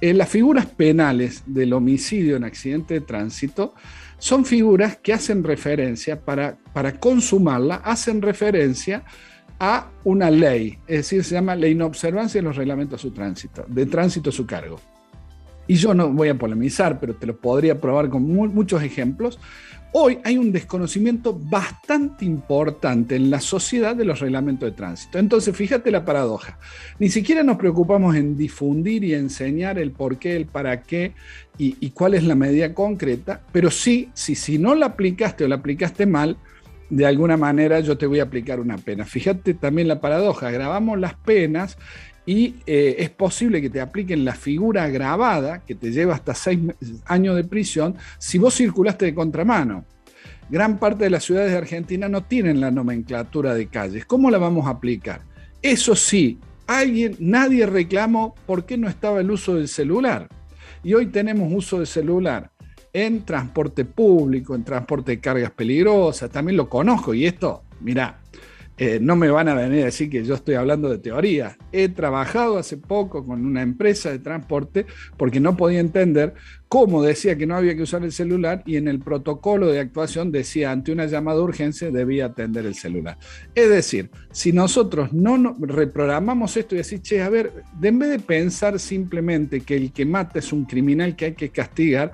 Eh, 0.00 0.14
las 0.14 0.28
figuras 0.28 0.66
penales 0.66 1.42
del 1.46 1.72
homicidio 1.72 2.36
en 2.36 2.44
accidente 2.44 2.94
de 2.94 3.00
tránsito 3.00 3.74
son 4.18 4.44
figuras 4.44 4.96
que 4.96 5.12
hacen 5.12 5.44
referencia, 5.44 6.20
para, 6.20 6.56
para 6.72 6.98
consumarla, 6.98 7.76
hacen 7.76 8.22
referencia 8.22 9.04
a 9.58 9.90
una 10.04 10.30
ley, 10.30 10.78
es 10.88 10.96
decir, 10.98 11.22
se 11.22 11.36
llama 11.36 11.54
la 11.54 11.68
inobservancia 11.68 12.40
de 12.40 12.44
los 12.44 12.56
reglamentos 12.56 13.02
de 13.04 13.10
tránsito, 13.10 13.64
de 13.68 13.86
tránsito 13.86 14.30
a 14.30 14.32
su 14.32 14.44
cargo. 14.44 14.80
Y 15.66 15.76
yo 15.76 15.94
no 15.94 16.10
voy 16.10 16.28
a 16.28 16.34
polemizar, 16.34 16.98
pero 16.98 17.14
te 17.14 17.26
lo 17.26 17.36
podría 17.36 17.80
probar 17.80 18.08
con 18.08 18.22
muchos 18.24 18.82
ejemplos. 18.82 19.38
Hoy 19.94 20.20
hay 20.24 20.38
un 20.38 20.52
desconocimiento 20.52 21.38
bastante 21.38 22.24
importante 22.24 23.14
en 23.14 23.28
la 23.28 23.40
sociedad 23.40 23.94
de 23.94 24.06
los 24.06 24.20
reglamentos 24.20 24.70
de 24.70 24.74
tránsito. 24.74 25.18
Entonces, 25.18 25.54
fíjate 25.54 25.90
la 25.90 26.02
paradoja. 26.02 26.58
Ni 26.98 27.10
siquiera 27.10 27.42
nos 27.42 27.58
preocupamos 27.58 28.16
en 28.16 28.34
difundir 28.34 29.04
y 29.04 29.12
enseñar 29.12 29.78
el 29.78 29.90
por 29.90 30.18
qué, 30.18 30.34
el 30.34 30.46
para 30.46 30.80
qué 30.82 31.12
y, 31.58 31.90
cuál 31.90 32.14
es 32.14 32.24
la 32.24 32.34
medida 32.34 32.72
concreta, 32.72 33.42
pero 33.52 33.70
sí, 33.70 34.08
si, 34.14 34.34
si 34.34 34.58
no 34.58 34.74
la 34.74 34.86
aplicaste 34.86 35.44
o 35.44 35.48
la 35.48 35.56
aplicaste 35.56 36.06
mal, 36.06 36.38
de 36.88 37.06
alguna 37.06 37.36
manera 37.36 37.80
yo 37.80 37.96
te 37.96 38.06
voy 38.06 38.20
a 38.20 38.24
aplicar 38.24 38.60
una 38.60 38.78
pena. 38.78 39.04
Fíjate 39.04 39.54
también 39.54 39.88
la 39.88 40.00
paradoja, 40.00 40.50
grabamos 40.50 40.98
las 40.98 41.14
penas 41.14 41.76
y 42.24 42.56
eh, 42.66 42.96
es 42.98 43.10
posible 43.10 43.60
que 43.60 43.70
te 43.70 43.80
apliquen 43.80 44.24
la 44.24 44.34
figura 44.34 44.84
agravada, 44.84 45.60
que 45.64 45.74
te 45.74 45.90
lleva 45.90 46.14
hasta 46.14 46.34
seis 46.34 46.60
años 47.06 47.36
de 47.36 47.44
prisión, 47.44 47.96
si 48.18 48.38
vos 48.38 48.54
circulaste 48.54 49.06
de 49.06 49.14
contramano. 49.14 49.84
gran 50.48 50.78
parte 50.78 51.04
de 51.04 51.10
las 51.10 51.24
ciudades 51.24 51.50
de 51.50 51.58
Argentina 51.58 52.08
no 52.08 52.24
tienen 52.24 52.60
la 52.60 52.70
nomenclatura 52.70 53.54
de 53.54 53.66
calles. 53.66 54.04
¿Cómo 54.04 54.30
la 54.30 54.38
vamos 54.38 54.66
a 54.66 54.70
aplicar? 54.70 55.22
Eso 55.62 55.96
sí, 55.96 56.38
alguien, 56.66 57.16
nadie 57.18 57.66
reclamó 57.66 58.34
por 58.46 58.66
qué 58.66 58.76
no 58.76 58.88
estaba 58.88 59.20
el 59.20 59.30
uso 59.30 59.54
del 59.54 59.68
celular. 59.68 60.28
Y 60.84 60.94
hoy 60.94 61.06
tenemos 61.06 61.50
uso 61.52 61.80
de 61.80 61.86
celular 61.86 62.50
en 62.92 63.24
transporte 63.24 63.84
público, 63.84 64.54
en 64.54 64.64
transporte 64.64 65.12
de 65.12 65.20
cargas 65.20 65.50
peligrosas, 65.52 66.30
también 66.30 66.56
lo 66.56 66.68
conozco 66.68 67.14
y 67.14 67.24
esto, 67.24 67.62
mira, 67.80 68.21
eh, 68.84 68.98
no 69.00 69.14
me 69.14 69.30
van 69.30 69.46
a 69.46 69.54
venir 69.54 69.82
a 69.82 69.84
decir 69.84 70.10
que 70.10 70.24
yo 70.24 70.34
estoy 70.34 70.56
hablando 70.56 70.88
de 70.88 70.98
teoría. 70.98 71.56
He 71.70 71.88
trabajado 71.88 72.58
hace 72.58 72.76
poco 72.76 73.24
con 73.24 73.46
una 73.46 73.62
empresa 73.62 74.10
de 74.10 74.18
transporte 74.18 74.86
porque 75.16 75.38
no 75.38 75.56
podía 75.56 75.78
entender 75.78 76.34
cómo 76.66 77.00
decía 77.00 77.38
que 77.38 77.46
no 77.46 77.54
había 77.54 77.76
que 77.76 77.82
usar 77.82 78.02
el 78.02 78.10
celular 78.10 78.64
y 78.66 78.78
en 78.78 78.88
el 78.88 78.98
protocolo 78.98 79.68
de 79.68 79.78
actuación 79.78 80.32
decía 80.32 80.72
ante 80.72 80.90
una 80.90 81.06
llamada 81.06 81.36
de 81.36 81.44
urgencia 81.44 81.92
debía 81.92 82.26
atender 82.26 82.66
el 82.66 82.74
celular. 82.74 83.18
Es 83.54 83.68
decir, 83.68 84.10
si 84.32 84.52
nosotros 84.52 85.12
no 85.12 85.54
reprogramamos 85.60 86.56
esto 86.56 86.74
y 86.74 86.78
decir, 86.78 87.02
che, 87.02 87.22
a 87.22 87.28
ver, 87.28 87.52
en 87.80 88.00
vez 88.00 88.10
de 88.10 88.18
pensar 88.18 88.80
simplemente 88.80 89.60
que 89.60 89.76
el 89.76 89.92
que 89.92 90.04
mata 90.04 90.40
es 90.40 90.52
un 90.52 90.64
criminal 90.64 91.14
que 91.14 91.26
hay 91.26 91.34
que 91.34 91.50
castigar, 91.50 92.10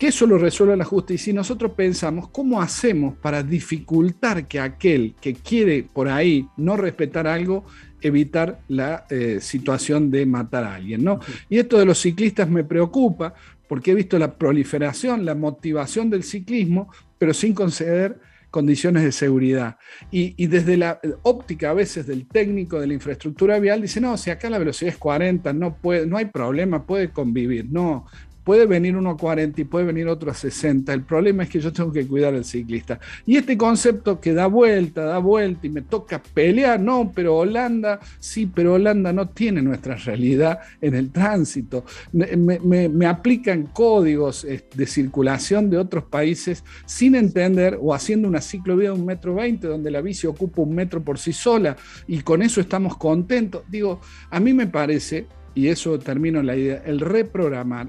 que 0.00 0.08
eso 0.08 0.26
lo 0.26 0.38
resuelva 0.38 0.74
la 0.76 0.84
justicia. 0.86 1.14
Y 1.14 1.24
si 1.26 1.32
nosotros 1.34 1.72
pensamos 1.72 2.30
cómo 2.30 2.62
hacemos 2.62 3.18
para 3.18 3.42
dificultar 3.42 4.48
que 4.48 4.58
aquel 4.58 5.14
que 5.20 5.34
quiere 5.34 5.82
por 5.82 6.08
ahí 6.08 6.48
no 6.56 6.78
respetar 6.78 7.26
algo, 7.26 7.66
evitar 8.00 8.60
la 8.68 9.04
eh, 9.10 9.40
situación 9.42 10.10
de 10.10 10.24
matar 10.24 10.64
a 10.64 10.76
alguien. 10.76 11.04
¿no? 11.04 11.20
Y 11.50 11.58
esto 11.58 11.78
de 11.78 11.84
los 11.84 12.00
ciclistas 12.00 12.48
me 12.48 12.64
preocupa 12.64 13.34
porque 13.68 13.90
he 13.90 13.94
visto 13.94 14.18
la 14.18 14.38
proliferación, 14.38 15.26
la 15.26 15.34
motivación 15.34 16.08
del 16.08 16.22
ciclismo, 16.22 16.90
pero 17.18 17.34
sin 17.34 17.52
conceder 17.52 18.18
condiciones 18.50 19.04
de 19.04 19.12
seguridad. 19.12 19.76
Y, 20.10 20.34
y, 20.42 20.46
desde 20.46 20.76
la 20.76 20.98
óptica 21.22 21.70
a 21.70 21.74
veces 21.74 22.06
del 22.06 22.26
técnico 22.26 22.80
de 22.80 22.86
la 22.88 22.94
infraestructura 22.94 23.60
vial, 23.60 23.82
dice, 23.82 24.00
no, 24.00 24.16
si 24.16 24.30
acá 24.30 24.50
la 24.50 24.58
velocidad 24.58 24.92
es 24.92 24.98
40, 24.98 25.52
no, 25.52 25.76
puede, 25.76 26.06
no 26.06 26.16
hay 26.16 26.24
problema, 26.24 26.84
puede 26.84 27.10
convivir. 27.10 27.66
No, 27.70 28.06
puede 28.44 28.66
venir 28.66 28.96
uno 28.96 29.10
a 29.10 29.16
40 29.16 29.60
y 29.60 29.64
puede 29.64 29.84
venir 29.84 30.08
otro 30.08 30.30
a 30.30 30.34
60. 30.34 30.92
El 30.92 31.02
problema 31.02 31.42
es 31.42 31.50
que 31.50 31.60
yo 31.60 31.72
tengo 31.72 31.92
que 31.92 32.06
cuidar 32.06 32.34
al 32.34 32.44
ciclista. 32.44 32.98
Y 33.26 33.36
este 33.36 33.56
concepto 33.56 34.20
que 34.20 34.32
da 34.32 34.46
vuelta, 34.46 35.04
da 35.04 35.18
vuelta 35.18 35.66
y 35.66 35.70
me 35.70 35.82
toca 35.82 36.22
pelear, 36.22 36.80
no, 36.80 37.12
pero 37.14 37.36
Holanda, 37.36 38.00
sí, 38.18 38.46
pero 38.46 38.74
Holanda 38.74 39.12
no 39.12 39.28
tiene 39.28 39.62
nuestra 39.62 39.96
realidad 39.96 40.60
en 40.80 40.94
el 40.94 41.10
tránsito. 41.10 41.84
Me, 42.12 43.06
aplican 43.06 43.64
códigos 43.72 44.44
eh, 44.44 44.64
de 44.74 44.86
circulación 44.86 45.68
de 45.68 45.78
otros 45.78 46.04
países 46.04 46.64
sin 46.86 47.14
entender 47.14 47.78
o 47.80 47.92
haciendo 47.92 48.28
una 48.28 48.40
ciclovía 48.40 48.90
de 48.90 48.94
un 48.94 49.06
metro 49.06 49.34
veinte 49.34 49.66
donde 49.66 49.90
la 49.90 50.00
bici 50.00 50.26
ocupa 50.26 50.62
un 50.62 50.74
metro 50.74 51.02
por 51.02 51.18
sí 51.18 51.32
sola 51.32 51.76
y 52.06 52.20
con 52.20 52.42
eso 52.42 52.60
estamos 52.60 52.96
contentos. 52.96 53.62
Digo, 53.68 54.00
a 54.30 54.40
mí 54.40 54.54
me 54.54 54.66
parece 54.66 55.26
y 55.54 55.68
eso 55.68 55.98
termino 55.98 56.42
la 56.42 56.56
idea, 56.56 56.82
el 56.86 57.00
reprogramar 57.00 57.88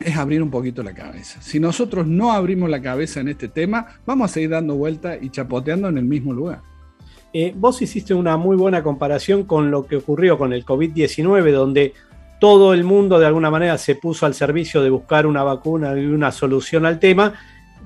es 0.00 0.16
abrir 0.16 0.42
un 0.42 0.50
poquito 0.50 0.82
la 0.82 0.94
cabeza. 0.94 1.40
Si 1.42 1.58
nosotros 1.60 2.06
no 2.06 2.32
abrimos 2.32 2.70
la 2.70 2.80
cabeza 2.80 3.20
en 3.20 3.28
este 3.28 3.48
tema, 3.48 3.86
vamos 4.06 4.30
a 4.30 4.34
seguir 4.34 4.50
dando 4.50 4.76
vuelta 4.76 5.16
y 5.20 5.30
chapoteando 5.30 5.88
en 5.88 5.98
el 5.98 6.04
mismo 6.04 6.32
lugar. 6.32 6.60
Eh, 7.32 7.52
vos 7.54 7.82
hiciste 7.82 8.14
una 8.14 8.36
muy 8.36 8.56
buena 8.56 8.82
comparación 8.82 9.44
con 9.44 9.70
lo 9.70 9.86
que 9.86 9.96
ocurrió 9.96 10.38
con 10.38 10.52
el 10.52 10.64
COVID-19, 10.64 11.52
donde 11.52 11.92
todo 12.40 12.72
el 12.72 12.84
mundo 12.84 13.18
de 13.18 13.26
alguna 13.26 13.50
manera 13.50 13.76
se 13.78 13.96
puso 13.96 14.24
al 14.24 14.34
servicio 14.34 14.82
de 14.82 14.90
buscar 14.90 15.26
una 15.26 15.42
vacuna 15.42 15.98
y 15.98 16.06
una 16.06 16.32
solución 16.32 16.86
al 16.86 16.98
tema. 16.98 17.34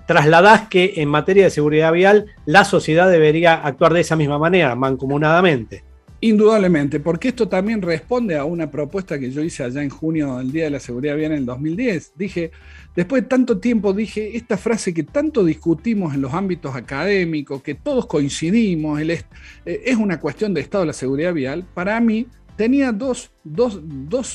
Trasladás 0.06 0.68
que 0.68 0.94
en 0.96 1.08
materia 1.08 1.44
de 1.44 1.50
seguridad 1.50 1.92
vial 1.92 2.26
la 2.44 2.64
sociedad 2.64 3.10
debería 3.10 3.54
actuar 3.54 3.94
de 3.94 4.00
esa 4.00 4.16
misma 4.16 4.38
manera, 4.38 4.74
mancomunadamente. 4.74 5.84
Indudablemente, 6.24 7.00
porque 7.00 7.30
esto 7.30 7.48
también 7.48 7.82
responde 7.82 8.36
a 8.36 8.44
una 8.44 8.70
propuesta 8.70 9.18
que 9.18 9.32
yo 9.32 9.42
hice 9.42 9.64
allá 9.64 9.82
en 9.82 9.90
junio, 9.90 10.38
el 10.38 10.52
Día 10.52 10.64
de 10.64 10.70
la 10.70 10.78
Seguridad 10.78 11.16
Vial 11.16 11.32
en 11.32 11.38
el 11.38 11.46
2010. 11.46 12.12
Dije, 12.14 12.52
después 12.94 13.22
de 13.22 13.28
tanto 13.28 13.58
tiempo, 13.58 13.92
dije, 13.92 14.36
esta 14.36 14.56
frase 14.56 14.94
que 14.94 15.02
tanto 15.02 15.44
discutimos 15.44 16.14
en 16.14 16.20
los 16.20 16.32
ámbitos 16.32 16.76
académicos, 16.76 17.60
que 17.60 17.74
todos 17.74 18.06
coincidimos, 18.06 19.00
eh, 19.00 19.24
es 19.64 19.96
una 19.96 20.20
cuestión 20.20 20.54
de 20.54 20.60
estado 20.60 20.82
de 20.82 20.86
la 20.86 20.92
seguridad 20.92 21.34
vial, 21.34 21.66
para 21.74 21.98
mí 22.00 22.28
tenía 22.56 22.92
dos, 22.92 23.32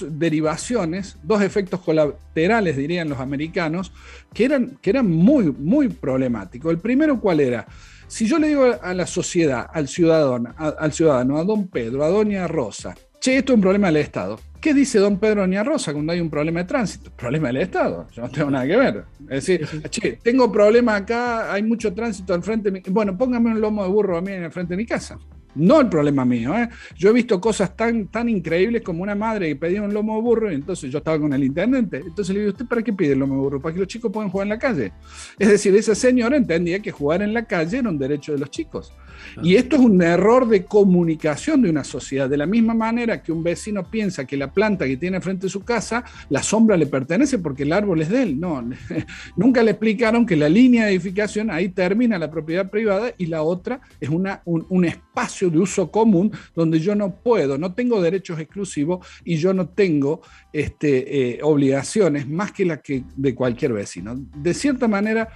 derivaciones, 0.10 1.18
dos 1.24 1.42
efectos 1.42 1.80
colaterales, 1.80 2.76
dirían 2.76 3.08
los 3.08 3.20
americanos, 3.22 3.94
que 4.34 4.44
eran, 4.44 4.78
que 4.82 4.90
eran 4.90 5.10
muy, 5.10 5.54
muy 5.58 5.88
problemáticos. 5.88 6.70
El 6.70 6.80
primero, 6.80 7.22
¿cuál 7.22 7.40
era? 7.40 7.66
Si 8.08 8.26
yo 8.26 8.40
le 8.40 8.48
digo 8.48 8.64
a 8.82 8.94
la 8.94 9.06
sociedad, 9.06 9.68
al 9.72 9.90
ciudadano, 9.90 10.56
al 10.58 10.94
ciudadano, 10.94 11.38
a 11.38 11.44
don 11.44 11.68
Pedro, 11.68 12.06
a 12.06 12.08
doña 12.08 12.48
Rosa, 12.48 12.96
che, 13.20 13.38
esto 13.38 13.52
es 13.52 13.56
un 13.56 13.62
problema 13.62 13.88
del 13.88 13.98
Estado. 13.98 14.40
¿Qué 14.62 14.74
dice 14.74 14.98
don 15.00 15.20
Pedro 15.20 15.42
doña 15.42 15.62
Rosa 15.62 15.92
cuando 15.92 16.14
hay 16.14 16.22
un 16.22 16.30
problema 16.30 16.62
de 16.62 16.66
tránsito? 16.66 17.12
Problema 17.12 17.48
del 17.48 17.58
Estado, 17.58 18.08
yo 18.12 18.22
no 18.22 18.30
tengo 18.30 18.50
nada 18.50 18.66
que 18.66 18.78
ver. 18.78 19.04
Es 19.30 19.46
decir, 19.46 19.68
che, 19.90 20.20
tengo 20.24 20.50
problema 20.50 20.96
acá, 20.96 21.52
hay 21.52 21.64
mucho 21.64 21.94
tránsito 21.94 22.34
al 22.34 22.42
frente 22.44 22.72
de 22.72 22.80
mi... 22.80 22.90
Bueno, 22.90 23.18
póngame 23.18 23.52
un 23.52 23.60
lomo 23.60 23.84
de 23.84 23.90
burro 23.90 24.18
a 24.18 24.22
mí 24.22 24.32
en 24.32 24.46
el 24.46 24.52
frente 24.52 24.74
de 24.74 24.78
mi 24.78 24.86
casa. 24.86 25.20
No 25.58 25.82
el 25.82 25.90
problema 25.90 26.24
mío. 26.24 26.56
¿eh? 26.56 26.70
Yo 26.96 27.10
he 27.10 27.14
visto 27.14 27.42
cosas 27.42 27.76
tan, 27.76 28.08
tan 28.08 28.30
increíbles 28.30 28.82
como 28.82 29.04
una 29.04 29.16
madre 29.16 29.48
que 29.50 29.56
pedía 29.56 29.82
un 29.82 29.94
lomo 29.94 30.16
de 30.16 30.22
burro 30.22 30.52
y 30.52 30.56
entonces 30.56 30.92
yo 30.92 31.00
estaba 31.00 31.20
con 31.20 31.34
el 31.34 31.44
intendente. 31.44 31.98
Entonces 31.98 32.34
le 32.34 32.42
digo, 32.42 32.52
¿usted 32.52 32.66
para 32.66 32.82
qué 32.82 32.94
pide 32.94 33.14
el 33.14 33.20
lomo 33.20 33.36
de 33.36 33.42
burro? 33.42 33.62
Para 33.62 33.74
que 33.74 33.80
los 33.80 33.88
chicos 33.88 34.12
puedan 34.12 34.30
jugar 34.30 34.46
en 34.46 34.50
la 34.50 34.60
calle. 34.60 34.94
Es 35.40 35.50
decir, 35.50 35.76
esa 35.76 35.96
señora 35.96 36.38
entendía 36.38 36.80
que 36.80 36.92
jugar 36.92 37.22
en 37.22 37.34
la 37.34 37.46
calle 37.46 37.80
era 37.80 37.90
un 37.90 37.98
derecho 37.98 38.34
de 38.34 38.40
los 38.40 38.50
chicos. 38.52 38.94
Y 39.42 39.56
esto 39.56 39.76
es 39.76 39.82
un 39.82 40.02
error 40.02 40.48
de 40.48 40.66
comunicación 40.66 41.62
de 41.62 41.70
una 41.70 41.84
sociedad. 41.84 42.30
De 42.30 42.38
la 42.38 42.46
misma 42.46 42.74
manera 42.74 43.22
que 43.22 43.32
un 43.32 43.44
vecino 43.44 43.84
piensa 43.90 44.26
que 44.26 44.38
la 44.38 44.52
planta 44.52 44.86
que 44.86 44.98
tiene 44.98 45.22
frente 45.22 45.48
a 45.48 45.50
su 45.50 45.64
casa, 45.64 46.04
la 46.30 46.44
sombra 46.44 46.78
le 46.78 46.86
pertenece 46.86 47.40
porque 47.40 47.64
el 47.64 47.74
árbol 47.74 48.02
es 48.02 48.10
de 48.10 48.24
él. 48.24 48.40
No, 48.40 48.68
nunca 49.38 49.64
le 49.64 49.72
explicaron 49.72 50.26
que 50.26 50.36
la 50.36 50.50
línea 50.50 50.86
de 50.86 50.92
edificación 50.92 51.50
ahí 51.52 51.70
termina 51.70 52.20
la 52.20 52.30
propiedad 52.30 52.70
privada 52.70 53.12
y 53.18 53.28
la 53.28 53.42
otra 53.44 53.82
es 54.00 54.10
una, 54.10 54.42
un 54.46 54.86
espacio 54.86 55.47
de 55.50 55.60
uso 55.60 55.92
común 55.92 56.32
donde 56.56 56.80
yo 56.80 56.96
no 56.96 57.16
puedo, 57.16 57.58
no 57.58 57.74
tengo 57.74 58.02
derechos 58.02 58.40
exclusivos 58.40 59.06
y 59.24 59.38
yo 59.38 59.54
no 59.54 59.70
tengo 59.70 60.22
este, 60.54 61.36
eh, 61.36 61.40
obligaciones 61.44 62.28
más 62.28 62.52
que 62.52 62.66
las 62.66 62.82
que 62.82 63.04
de 63.16 63.36
cualquier 63.36 63.74
vecino. 63.74 64.16
De 64.36 64.54
cierta 64.54 64.88
manera, 64.88 65.30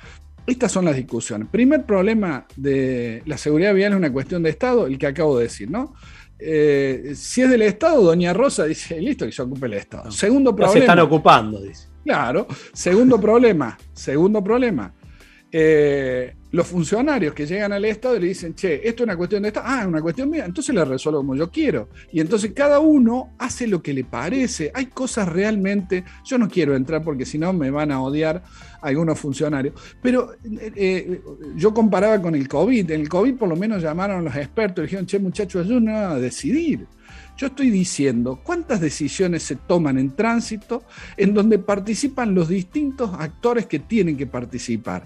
estas 0.46 0.72
son 0.72 0.86
las 0.86 0.96
discusiones. 0.96 1.48
Primer 1.50 1.86
problema 1.86 2.46
de 2.56 3.22
la 3.25 3.38
seguridad 3.38 3.74
vial 3.74 3.94
es 3.94 3.98
una 3.98 4.12
cuestión 4.12 4.44
de 4.44 4.50
Estado, 4.50 4.88
el 4.88 4.98
que 4.98 5.08
acabo 5.08 5.38
de 5.38 5.44
decir, 5.44 5.70
¿no? 5.70 5.94
Eh, 6.44 7.12
si 7.15 7.44
es 7.44 7.50
del 7.50 7.62
Estado, 7.62 8.01
doña 8.01 8.34
Rosa 8.34 8.65
dice, 8.65 9.00
listo, 9.00 9.25
que 9.25 9.32
se 9.32 9.44
ocupe 9.44 9.68
el 9.68 9.74
Estado. 9.74 10.12
Segundo 10.12 10.56
problema. 10.56 10.74
se 10.74 10.80
están 10.80 11.00
ocupando, 11.00 11.62
dice. 11.62 11.88
Claro. 12.03 12.48
Segundo 12.74 13.22
problema, 13.22 13.77
segundo 13.94 14.44
problema. 14.44 14.91
Eh, 15.51 16.34
los 16.51 16.67
funcionarios 16.67 17.34
que 17.34 17.46
llegan 17.46 17.72
al 17.72 17.86
Estado 17.86 18.20
le 18.20 18.27
dicen, 18.27 18.53
che, 18.53 18.75
esto 18.88 19.03
es 19.03 19.08
una 19.08 19.15
cuestión 19.15 19.43
de 19.43 19.50
Estado, 19.50 19.65
ah, 19.70 19.81
es 19.81 19.88
una 19.88 20.01
cuestión 20.01 20.29
mía, 20.29 20.46
entonces 20.46 20.75
la 20.75 20.84
resuelvo 20.84 21.20
como 21.20 21.36
yo 21.36 21.50
quiero. 21.50 21.89
Y 22.12 22.20
entonces 22.20 22.51
cada 22.53 22.79
uno 22.79 23.34
hace 23.38 23.67
lo 23.67 23.81
que 23.81 23.93
le 23.93 24.03
parece. 24.03 24.70
Hay 24.74 24.88
cosas 24.88 25.29
realmente, 25.29 26.03
yo 26.25 26.38
no 26.38 26.50
quiero 26.50 26.75
entrar 26.75 27.03
porque 27.03 27.25
si 27.25 27.38
no 27.38 27.53
me 27.53 27.72
van 27.72 27.91
a 27.91 28.01
odiar 28.01 28.43
algunos 28.81 29.17
funcionarios, 29.17 29.75
pero 30.01 30.34
eh, 30.43 30.72
eh, 30.75 31.22
yo 31.55 31.74
comparaba 31.74 32.22
con 32.22 32.36
el 32.36 32.48
COVID. 32.48 32.91
En 32.91 33.01
el 33.01 33.10
COVID 33.10 33.36
por 33.36 33.48
lo 33.48 33.55
menos 33.55 33.81
llamaron 33.81 34.20
a 34.20 34.22
los 34.22 34.36
expertos 34.36 34.84
y 34.84 34.88
dijeron, 34.88 35.05
che, 35.05 35.20
muchachos, 35.20 35.65
ayúdenos 35.65 35.96
a 35.96 36.20
decidir. 36.20 36.86
Yo 37.38 37.48
estoy 37.48 37.70
diciendo 37.70 38.41
cuántas 38.43 38.81
decisiones 38.81 39.43
se 39.43 39.55
toman 39.55 39.98
en 39.98 40.15
tránsito 40.15 40.84
en 41.15 41.34
donde 41.34 41.60
participan 41.60 42.36
los 42.36 42.50
distintos 42.50 43.12
actores 43.17 43.65
que 43.65 43.79
tienen 43.79 44.17
que 44.17 44.27
participar 44.27 45.05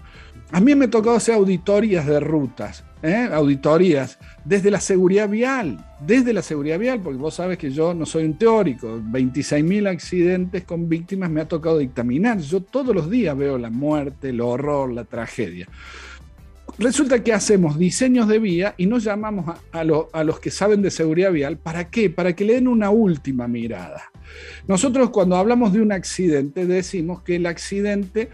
a 0.52 0.60
mí 0.60 0.76
me 0.76 0.88
tocado 0.88 1.16
hacer 1.16 1.36
auditorías 1.36 2.06
de 2.06 2.20
rutas, 2.20 2.84
¿eh? 3.02 3.28
auditorías 3.32 4.20
desde 4.44 4.70
la 4.70 4.80
seguridad 4.80 5.28
vial, 5.28 5.84
desde 6.00 6.34
la 6.34 6.42
seguridad 6.42 6.78
vial, 6.78 7.02
porque 7.02 7.18
vos 7.18 7.34
sabes 7.34 7.58
que 7.58 7.72
yo 7.72 7.94
no 7.94 8.06
soy 8.06 8.26
un 8.26 8.38
teórico, 8.38 9.00
26.000 9.00 9.90
accidentes 9.90 10.64
con 10.64 10.88
víctimas 10.88 11.30
me 11.30 11.42
ha 11.42 11.48
tocado 11.48 11.80
dictaminar, 11.80 12.40
yo 12.40 12.62
todos 12.62 12.96
los 12.96 13.10
días 13.10 13.36
veo 13.36 13.58
la 13.58 13.70
muerte, 13.70 14.30
el 14.30 14.42
horror, 14.42 14.92
la 14.94 15.04
tragedia. 15.04 15.68
Resulta 16.78 17.24
que 17.24 17.32
hacemos 17.32 17.80
diseños 17.80 18.28
de 18.28 18.38
vía 18.38 18.76
y 18.78 18.86
nos 18.86 19.04
llamamos 19.04 19.58
a, 19.72 19.80
a 19.80 20.24
los 20.24 20.40
que 20.42 20.52
saben 20.52 20.82
de 20.82 20.92
seguridad 20.92 21.32
vial. 21.32 21.58
¿Para 21.58 21.90
qué? 21.90 22.10
Para 22.10 22.34
que 22.36 22.44
le 22.44 22.56
den 22.56 22.68
una 22.68 22.90
última 22.90 23.48
mirada. 23.48 24.12
Nosotros 24.68 25.10
cuando 25.12 25.38
hablamos 25.38 25.72
de 25.72 25.82
un 25.82 25.94
accidente 25.94 26.66
decimos 26.66 27.22
que 27.22 27.38
el 27.38 27.46
accidente 27.46 28.30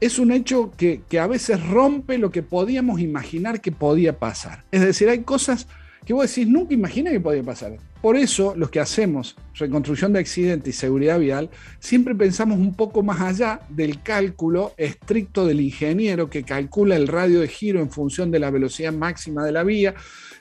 es 0.00 0.18
un 0.18 0.32
hecho 0.32 0.72
que, 0.76 1.02
a 1.18 1.26
veces 1.26 1.64
rompe 1.68 2.18
lo 2.18 2.30
que 2.30 2.42
podíamos 2.42 3.00
imaginar 3.00 3.60
que 3.60 3.72
podía 3.72 4.18
pasar. 4.18 4.64
Es 4.70 4.82
decir, 4.82 5.08
hay 5.08 5.20
cosas 5.20 5.66
que 6.04 6.12
vos 6.12 6.28
decís, 6.28 6.46
nunca 6.46 6.72
imaginé 6.72 7.10
que 7.10 7.20
podía 7.20 7.42
pasar. 7.42 7.76
Por 8.00 8.16
eso, 8.16 8.54
los 8.54 8.70
que 8.70 8.78
hacemos 8.78 9.34
reconstrucción 9.54 10.12
de 10.12 10.20
accidentes 10.20 10.76
y 10.76 10.78
seguridad 10.78 11.18
vial, 11.18 11.50
siempre 11.80 12.14
pensamos 12.14 12.58
un 12.58 12.74
poco 12.74 13.02
más 13.02 13.20
allá 13.20 13.60
del 13.70 14.00
cálculo 14.02 14.72
estricto 14.76 15.46
del 15.46 15.60
ingeniero 15.60 16.30
que 16.30 16.44
calcula 16.44 16.94
el 16.94 17.08
radio 17.08 17.40
de 17.40 17.48
giro 17.48 17.80
en 17.80 17.90
función 17.90 18.30
de 18.30 18.38
la 18.38 18.50
velocidad 18.52 18.92
máxima 18.92 19.44
de 19.44 19.50
la 19.50 19.64
vía. 19.64 19.94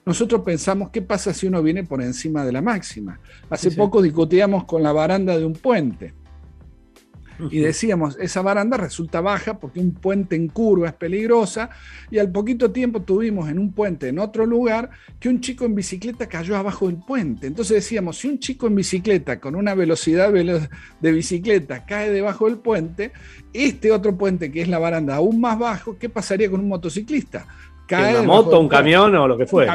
Nosotros 0.05 0.41
pensamos, 0.41 0.91
¿qué 0.91 1.01
pasa 1.01 1.33
si 1.33 1.47
uno 1.47 1.63
viene 1.63 1.83
por 1.83 2.03
encima 2.03 2.45
de 2.45 2.51
la 2.51 2.61
máxima? 2.61 3.19
Hace 3.49 3.71
poco 3.71 4.03
discutíamos 4.03 4.65
con 4.65 4.83
la 4.83 4.91
baranda 4.91 5.35
de 5.35 5.45
un 5.45 5.53
puente 5.53 6.13
y 7.49 7.59
decíamos, 7.59 8.17
esa 8.19 8.41
baranda 8.41 8.77
resulta 8.77 9.21
baja 9.21 9.59
porque 9.59 9.79
un 9.79 9.93
puente 9.93 10.35
en 10.35 10.47
curva 10.47 10.87
es 10.87 10.93
peligrosa 10.93 11.69
y 12.09 12.19
al 12.19 12.31
poquito 12.31 12.71
tiempo 12.71 13.01
tuvimos 13.01 13.49
en 13.49 13.59
un 13.59 13.73
puente 13.73 14.09
en 14.09 14.19
otro 14.19 14.45
lugar 14.45 14.89
que 15.19 15.29
un 15.29 15.41
chico 15.41 15.65
en 15.65 15.75
bicicleta 15.75 16.27
cayó 16.27 16.55
abajo 16.55 16.87
del 16.87 16.97
puente. 16.97 17.47
Entonces 17.47 17.75
decíamos, 17.75 18.17
si 18.17 18.27
un 18.27 18.39
chico 18.39 18.67
en 18.67 18.75
bicicleta 18.75 19.39
con 19.39 19.55
una 19.55 19.75
velocidad 19.75 20.31
de 20.31 21.11
bicicleta 21.11 21.85
cae 21.85 22.11
debajo 22.11 22.45
del 22.45 22.57
puente, 22.57 23.11
este 23.53 23.91
otro 23.91 24.17
puente 24.17 24.51
que 24.51 24.61
es 24.61 24.67
la 24.67 24.79
baranda 24.79 25.15
aún 25.15 25.39
más 25.39 25.57
bajo, 25.57 25.97
¿qué 25.97 26.09
pasaría 26.09 26.49
con 26.49 26.59
un 26.59 26.67
motociclista? 26.67 27.47
Cae 27.87 28.19
una 28.19 28.23
moto, 28.23 28.59
un 28.59 28.67
camión 28.67 29.15
o 29.15 29.27
lo 29.27 29.37
que 29.37 29.45
fue. 29.45 29.67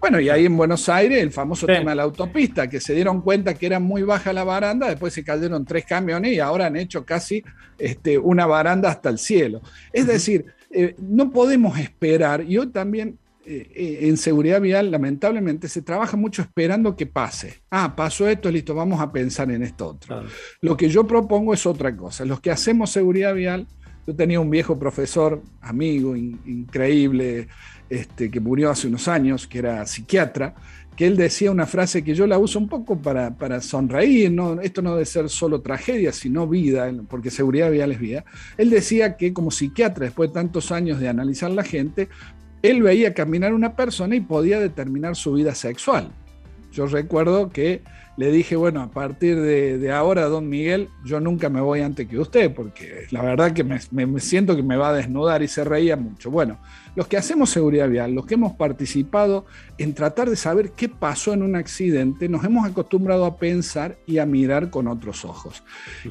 Bueno, 0.00 0.18
y 0.18 0.28
ahí 0.28 0.46
en 0.46 0.56
Buenos 0.56 0.88
Aires 0.88 1.22
el 1.22 1.30
famoso 1.30 1.64
tema 1.64 1.90
de 1.90 1.96
la 1.96 2.02
autopista, 2.02 2.68
que 2.68 2.80
se 2.80 2.92
dieron 2.92 3.20
cuenta 3.20 3.54
que 3.54 3.66
era 3.66 3.78
muy 3.78 4.02
baja 4.02 4.32
la 4.32 4.42
baranda, 4.42 4.88
después 4.88 5.14
se 5.14 5.22
cayeron 5.22 5.64
tres 5.64 5.84
camiones 5.84 6.32
y 6.32 6.40
ahora 6.40 6.66
han 6.66 6.76
hecho 6.76 7.04
casi 7.04 7.44
este, 7.78 8.18
una 8.18 8.46
baranda 8.46 8.88
hasta 8.88 9.10
el 9.10 9.18
cielo. 9.18 9.60
Es 9.92 10.08
decir, 10.08 10.46
eh, 10.70 10.96
no 10.98 11.30
podemos 11.30 11.78
esperar, 11.78 12.42
y 12.42 12.58
hoy 12.58 12.68
también 12.68 13.18
eh, 13.44 13.70
eh, 13.74 13.98
en 14.02 14.16
seguridad 14.16 14.60
vial 14.60 14.92
lamentablemente 14.92 15.68
se 15.68 15.82
trabaja 15.82 16.16
mucho 16.16 16.42
esperando 16.42 16.94
que 16.94 17.06
pase. 17.06 17.62
Ah, 17.70 17.94
pasó 17.96 18.28
esto, 18.28 18.50
listo, 18.50 18.74
vamos 18.74 19.00
a 19.00 19.10
pensar 19.10 19.50
en 19.50 19.64
esto 19.64 19.88
otro. 19.88 20.24
Lo 20.60 20.76
que 20.76 20.88
yo 20.88 21.06
propongo 21.06 21.52
es 21.52 21.66
otra 21.66 21.96
cosa. 21.96 22.24
Los 22.24 22.40
que 22.40 22.52
hacemos 22.52 22.90
seguridad 22.90 23.34
vial, 23.34 23.66
yo 24.06 24.14
tenía 24.14 24.40
un 24.40 24.50
viejo 24.50 24.78
profesor, 24.78 25.42
amigo, 25.60 26.16
increíble, 26.16 27.48
este, 27.88 28.30
que 28.30 28.40
murió 28.40 28.70
hace 28.70 28.88
unos 28.88 29.06
años, 29.06 29.46
que 29.46 29.58
era 29.58 29.86
psiquiatra, 29.86 30.54
que 30.96 31.06
él 31.06 31.16
decía 31.16 31.50
una 31.50 31.66
frase 31.66 32.02
que 32.02 32.14
yo 32.14 32.26
la 32.26 32.38
uso 32.38 32.58
un 32.58 32.68
poco 32.68 32.98
para, 32.98 33.60
sonreír, 33.60 34.30
¿no? 34.30 34.60
esto 34.60 34.82
no 34.82 34.92
debe 34.92 35.06
ser 35.06 35.28
solo 35.28 35.60
tragedia, 35.60 36.12
sino 36.12 36.46
vida, 36.46 36.90
porque 37.08 37.30
seguridad 37.30 37.70
vial 37.70 37.92
es 37.92 37.98
vida. 37.98 38.24
Él 38.58 38.70
decía 38.70 39.16
que 39.16 39.32
como 39.32 39.50
psiquiatra, 39.50 40.06
después 40.06 40.30
de 40.30 40.34
tantos 40.34 40.72
años 40.72 41.00
de 41.00 41.08
analizar 41.08 41.50
la 41.50 41.64
gente, 41.64 42.08
él 42.62 42.82
veía 42.82 43.14
caminar 43.14 43.54
una 43.54 43.74
persona 43.74 44.16
y 44.16 44.20
podía 44.20 44.60
determinar 44.60 45.16
su 45.16 45.32
vida 45.32 45.54
sexual. 45.54 46.12
Yo 46.72 46.86
recuerdo 46.86 47.50
que 47.50 47.82
le 48.16 48.30
dije, 48.30 48.56
bueno, 48.56 48.82
a 48.82 48.90
partir 48.90 49.40
de, 49.40 49.90
ahora, 49.90 50.26
don 50.26 50.48
Miguel, 50.48 50.88
yo 51.04 51.18
nunca 51.18 51.48
me 51.48 51.62
voy 51.62 51.80
antes 51.80 52.06
que 52.06 52.18
usted, 52.18 52.54
porque 52.54 53.06
la 53.10 53.22
verdad 53.22 53.52
que 53.52 53.64
me, 53.64 53.80
siento 54.20 54.54
que 54.54 54.62
me 54.62 54.76
va 54.76 54.90
a 54.90 54.92
desnudar 54.92 55.42
y 55.42 55.48
se 55.48 55.64
reía 55.64 55.96
mucho. 55.96 56.30
Bueno, 56.30 56.58
los 56.94 57.08
que 57.08 57.16
hacemos 57.16 57.48
seguridad 57.48 57.88
vial, 57.88 58.12
los 58.12 58.26
que 58.26 58.34
hemos 58.34 58.52
participado 58.52 59.46
en 59.78 59.94
tratar 59.94 60.28
de 60.28 60.36
saber 60.36 60.72
qué 60.72 60.90
pasó 60.90 61.32
en 61.32 61.42
un 61.42 61.56
accidente, 61.56 62.28
nos 62.28 62.44
hemos 62.44 62.66
acostumbrado 62.66 63.24
a 63.24 63.38
pensar 63.38 63.96
y 64.06 64.18
a 64.18 64.26
mirar 64.26 64.68
con 64.68 64.88
otros 64.88 65.24
ojos. 65.24 65.62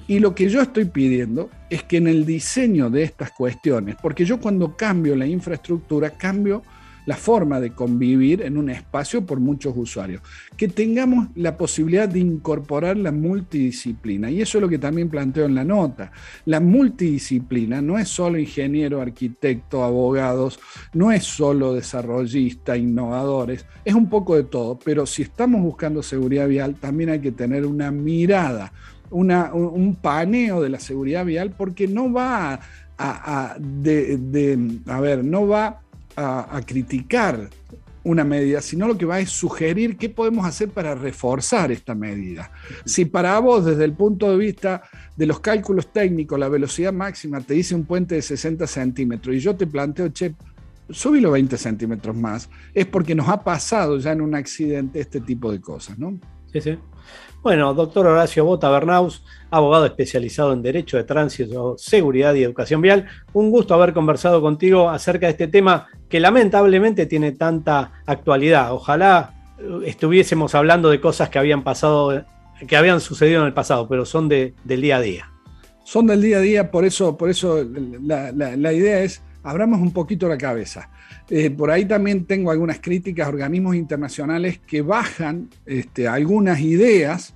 Y 0.08 0.20
lo 0.20 0.34
que 0.34 0.50
yo 0.50 0.60
estoy 0.62 0.86
pidiendo 0.86 1.52
es 1.70 1.84
que 1.84 1.98
en 1.98 2.08
el 2.08 2.26
diseño 2.26 2.90
de 2.90 3.04
estas 3.04 3.32
cuestiones, 3.32 3.96
porque 4.02 4.26
yo 4.26 4.40
cuando 4.40 4.76
cambio 4.76 5.16
la 5.16 5.28
infraestructura, 5.28 6.10
cambio 6.10 6.64
la 7.06 7.16
forma 7.16 7.60
de 7.60 7.72
convivir 7.72 8.42
en 8.42 8.58
un 8.58 8.70
espacio 8.70 9.26
por 9.26 9.40
muchos 9.40 9.74
usuarios. 9.76 10.22
Que 10.56 10.68
tengamos 10.68 11.30
la 11.36 11.58
posibilidad 11.58 12.08
de 12.08 12.20
incorporar 12.20 12.98
la 12.98 13.12
multidisciplina. 13.12 14.30
Y 14.30 14.42
eso 14.42 14.58
es 14.58 14.62
lo 14.62 14.70
que 14.70 14.78
también 14.78 15.10
planteo 15.10 15.46
en 15.46 15.56
la 15.56 15.64
nota. 15.64 16.12
La 16.46 16.60
multidisciplina 16.60 17.82
no 17.82 17.98
es 17.98 18.10
solo 18.10 18.38
ingeniero, 18.38 19.02
arquitecto, 19.02 19.84
abogados, 19.84 20.60
no 20.94 21.12
es 21.12 21.24
solo 21.24 21.74
desarrollista, 21.74 22.78
innovadores, 22.78 23.66
es 23.84 23.94
un 23.94 24.10
poco 24.10 24.36
de 24.36 24.44
todo. 24.44 24.78
Pero 24.84 25.06
si 25.06 25.24
estamos 25.24 25.62
buscando 25.62 26.04
seguridad 26.04 26.48
vial, 26.48 26.76
también 26.76 27.10
hay 27.10 27.20
que 27.20 27.32
tener 27.32 27.66
una 27.66 27.92
mirada. 27.92 28.74
un 29.10 29.98
paneo 30.02 30.62
de 30.62 30.70
la 30.70 30.80
seguridad 30.80 31.26
vial 31.26 31.52
porque 31.52 31.88
no 31.88 32.14
va 32.14 32.60
a, 32.98 33.56
a 33.56 35.00
ver, 35.02 35.26
no 35.26 35.48
va 35.48 35.82
a, 36.16 36.62
criticar 36.66 37.50
una 38.04 38.24
medida, 38.24 38.62
sino 38.62 38.88
lo 38.88 38.98
que 38.98 39.06
va 39.06 39.20
es 39.20 39.30
sugerir 39.30 39.98
qué 39.98 40.10
podemos 40.10 40.46
hacer 40.46 40.70
para 40.70 40.96
reforzar 40.96 41.72
esta 41.72 41.94
medida. 41.94 42.52
Si 42.86 43.06
para 43.06 43.38
vos, 43.40 43.66
desde 43.66 43.86
el 43.86 43.94
punto 43.94 44.32
de 44.32 44.38
vista 44.38 44.82
de 45.16 45.26
los 45.28 45.40
cálculos 45.40 45.94
técnicos, 45.94 46.40
la 46.40 46.50
velocidad 46.50 46.94
máxima 46.94 47.42
te 47.42 47.54
dice 47.54 47.76
un 47.76 47.86
puente 47.86 48.16
de 48.16 48.22
60 48.22 48.66
centímetros 48.66 49.36
y 49.36 49.40
yo 49.40 49.56
te 49.56 49.68
planteo, 49.68 50.10
che, 50.10 50.34
subilo 50.90 51.32
20 51.32 51.58
centímetros 51.58 52.16
más, 52.16 52.50
es 52.74 52.86
porque 52.88 53.16
nos 53.16 53.30
ha 53.30 53.44
pasado 53.44 53.98
ya 54.00 54.12
en 54.12 54.22
un 54.22 54.36
accidente 54.36 55.00
este 55.00 55.22
tipo 55.22 55.52
de 55.52 55.62
cosas, 55.62 55.98
¿no? 55.98 56.20
Sí, 56.52 56.60
sí. 56.60 56.78
Bueno, 57.44 57.74
doctor 57.74 58.06
Horacio 58.06 58.46
Bota 58.46 58.70
Bernaus, 58.70 59.24
abogado 59.50 59.88
especializado 59.88 60.54
en 60.54 60.62
Derecho 60.62 60.98
de 60.98 61.06
Tránsito, 61.06 61.76
Seguridad 61.76 62.36
y 62.36 62.44
Educación 62.44 62.82
Vial. 62.82 63.08
Un 63.34 63.50
gusto 63.50 63.74
haber 63.74 63.94
conversado 63.94 64.42
contigo 64.42 64.92
acerca 64.92 65.26
de 65.26 65.32
este 65.32 65.48
tema 65.48 65.88
que 66.08 66.20
lamentablemente 66.20 67.08
tiene 67.08 67.32
tanta 67.32 68.04
actualidad. 68.06 68.72
Ojalá 68.74 69.34
eh, 69.58 69.88
estuviésemos 69.88 70.54
hablando 70.54 70.92
de 70.92 71.02
cosas 71.02 71.30
que 71.30 71.40
habían 71.40 71.64
pasado, 71.64 72.26
que 72.68 72.78
habían 72.78 73.02
sucedido 73.02 73.42
en 73.42 73.48
el 73.48 73.54
pasado, 73.54 73.88
pero 73.88 74.06
son 74.06 74.30
del 74.30 74.54
día 74.64 74.98
a 74.98 75.02
día. 75.02 75.32
Son 75.84 76.06
del 76.06 76.22
día 76.22 76.38
a 76.38 76.42
día, 76.42 76.70
por 76.70 76.86
eso, 76.86 77.18
por 77.18 77.32
eso 77.32 77.66
la 78.04 78.72
idea 78.72 79.00
es 79.00 79.24
abramos 79.44 79.80
un 79.80 79.92
poquito 79.92 80.28
la 80.28 80.38
cabeza. 80.38 80.90
Eh, 81.34 81.50
por 81.50 81.72
ahí 81.72 81.86
también 81.86 82.26
tengo 82.26 82.52
algunas 82.52 82.82
críticas 82.82 83.26
a 83.26 83.30
organismos 83.30 83.78
internacionales 83.78 84.60
que 84.68 84.82
bajan 84.82 85.50
este, 85.66 86.06
algunas 86.06 86.60
ideas 86.60 87.34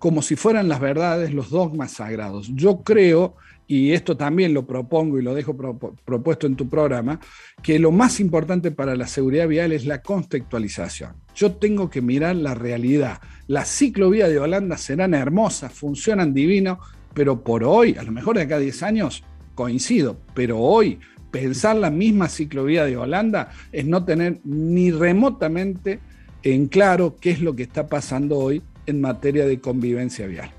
como 0.00 0.20
si 0.20 0.34
fueran 0.34 0.68
las 0.68 0.80
verdades, 0.80 1.32
los 1.32 1.50
dogmas 1.50 1.92
sagrados. 1.92 2.50
Yo 2.54 2.82
creo, 2.82 3.36
y 3.68 3.92
esto 3.92 4.16
también 4.16 4.52
lo 4.52 4.66
propongo 4.66 5.16
y 5.16 5.22
lo 5.22 5.32
dejo 5.32 5.56
propuesto 6.04 6.48
en 6.48 6.56
tu 6.56 6.68
programa, 6.68 7.20
que 7.62 7.78
lo 7.78 7.92
más 7.92 8.18
importante 8.18 8.72
para 8.72 8.96
la 8.96 9.06
seguridad 9.06 9.46
vial 9.46 9.70
es 9.70 9.86
la 9.86 10.02
contextualización. 10.02 11.14
Yo 11.32 11.52
tengo 11.52 11.88
que 11.88 12.02
mirar 12.02 12.34
la 12.34 12.56
realidad. 12.56 13.20
Las 13.46 13.68
ciclovías 13.68 14.28
de 14.28 14.40
Holanda 14.40 14.76
serán 14.76 15.14
hermosas, 15.14 15.72
funcionan 15.72 16.34
divino, 16.34 16.80
pero 17.14 17.44
por 17.44 17.62
hoy, 17.62 17.94
a 17.96 18.02
lo 18.02 18.10
mejor 18.10 18.38
de 18.38 18.42
acá 18.42 18.56
a 18.56 18.58
10 18.58 18.82
años, 18.82 19.22
coincido, 19.54 20.18
pero 20.34 20.58
hoy 20.58 20.98
pensar 21.30 21.76
la 21.76 21.90
misma 21.90 22.28
ciclovía 22.28 22.84
de 22.84 22.96
Holanda 22.96 23.50
es 23.72 23.86
no 23.86 24.04
tener 24.04 24.38
ni 24.44 24.90
remotamente 24.90 26.00
en 26.42 26.68
claro 26.68 27.16
qué 27.20 27.30
es 27.30 27.40
lo 27.40 27.54
que 27.54 27.62
está 27.62 27.86
pasando 27.86 28.38
hoy 28.38 28.62
en 28.86 29.00
materia 29.00 29.46
de 29.46 29.60
convivencia 29.60 30.26
vial. 30.26 30.50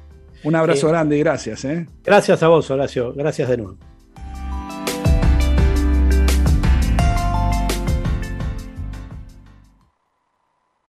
Un 0.43 0.55
abrazo 0.55 0.87
grande 0.87 1.17
y 1.17 1.19
gracias. 1.19 1.65
¿eh? 1.65 1.85
Gracias 2.03 2.41
a 2.41 2.47
vos, 2.47 2.69
Horacio. 2.71 3.13
Gracias 3.13 3.49
de 3.49 3.57
nuevo. 3.57 3.90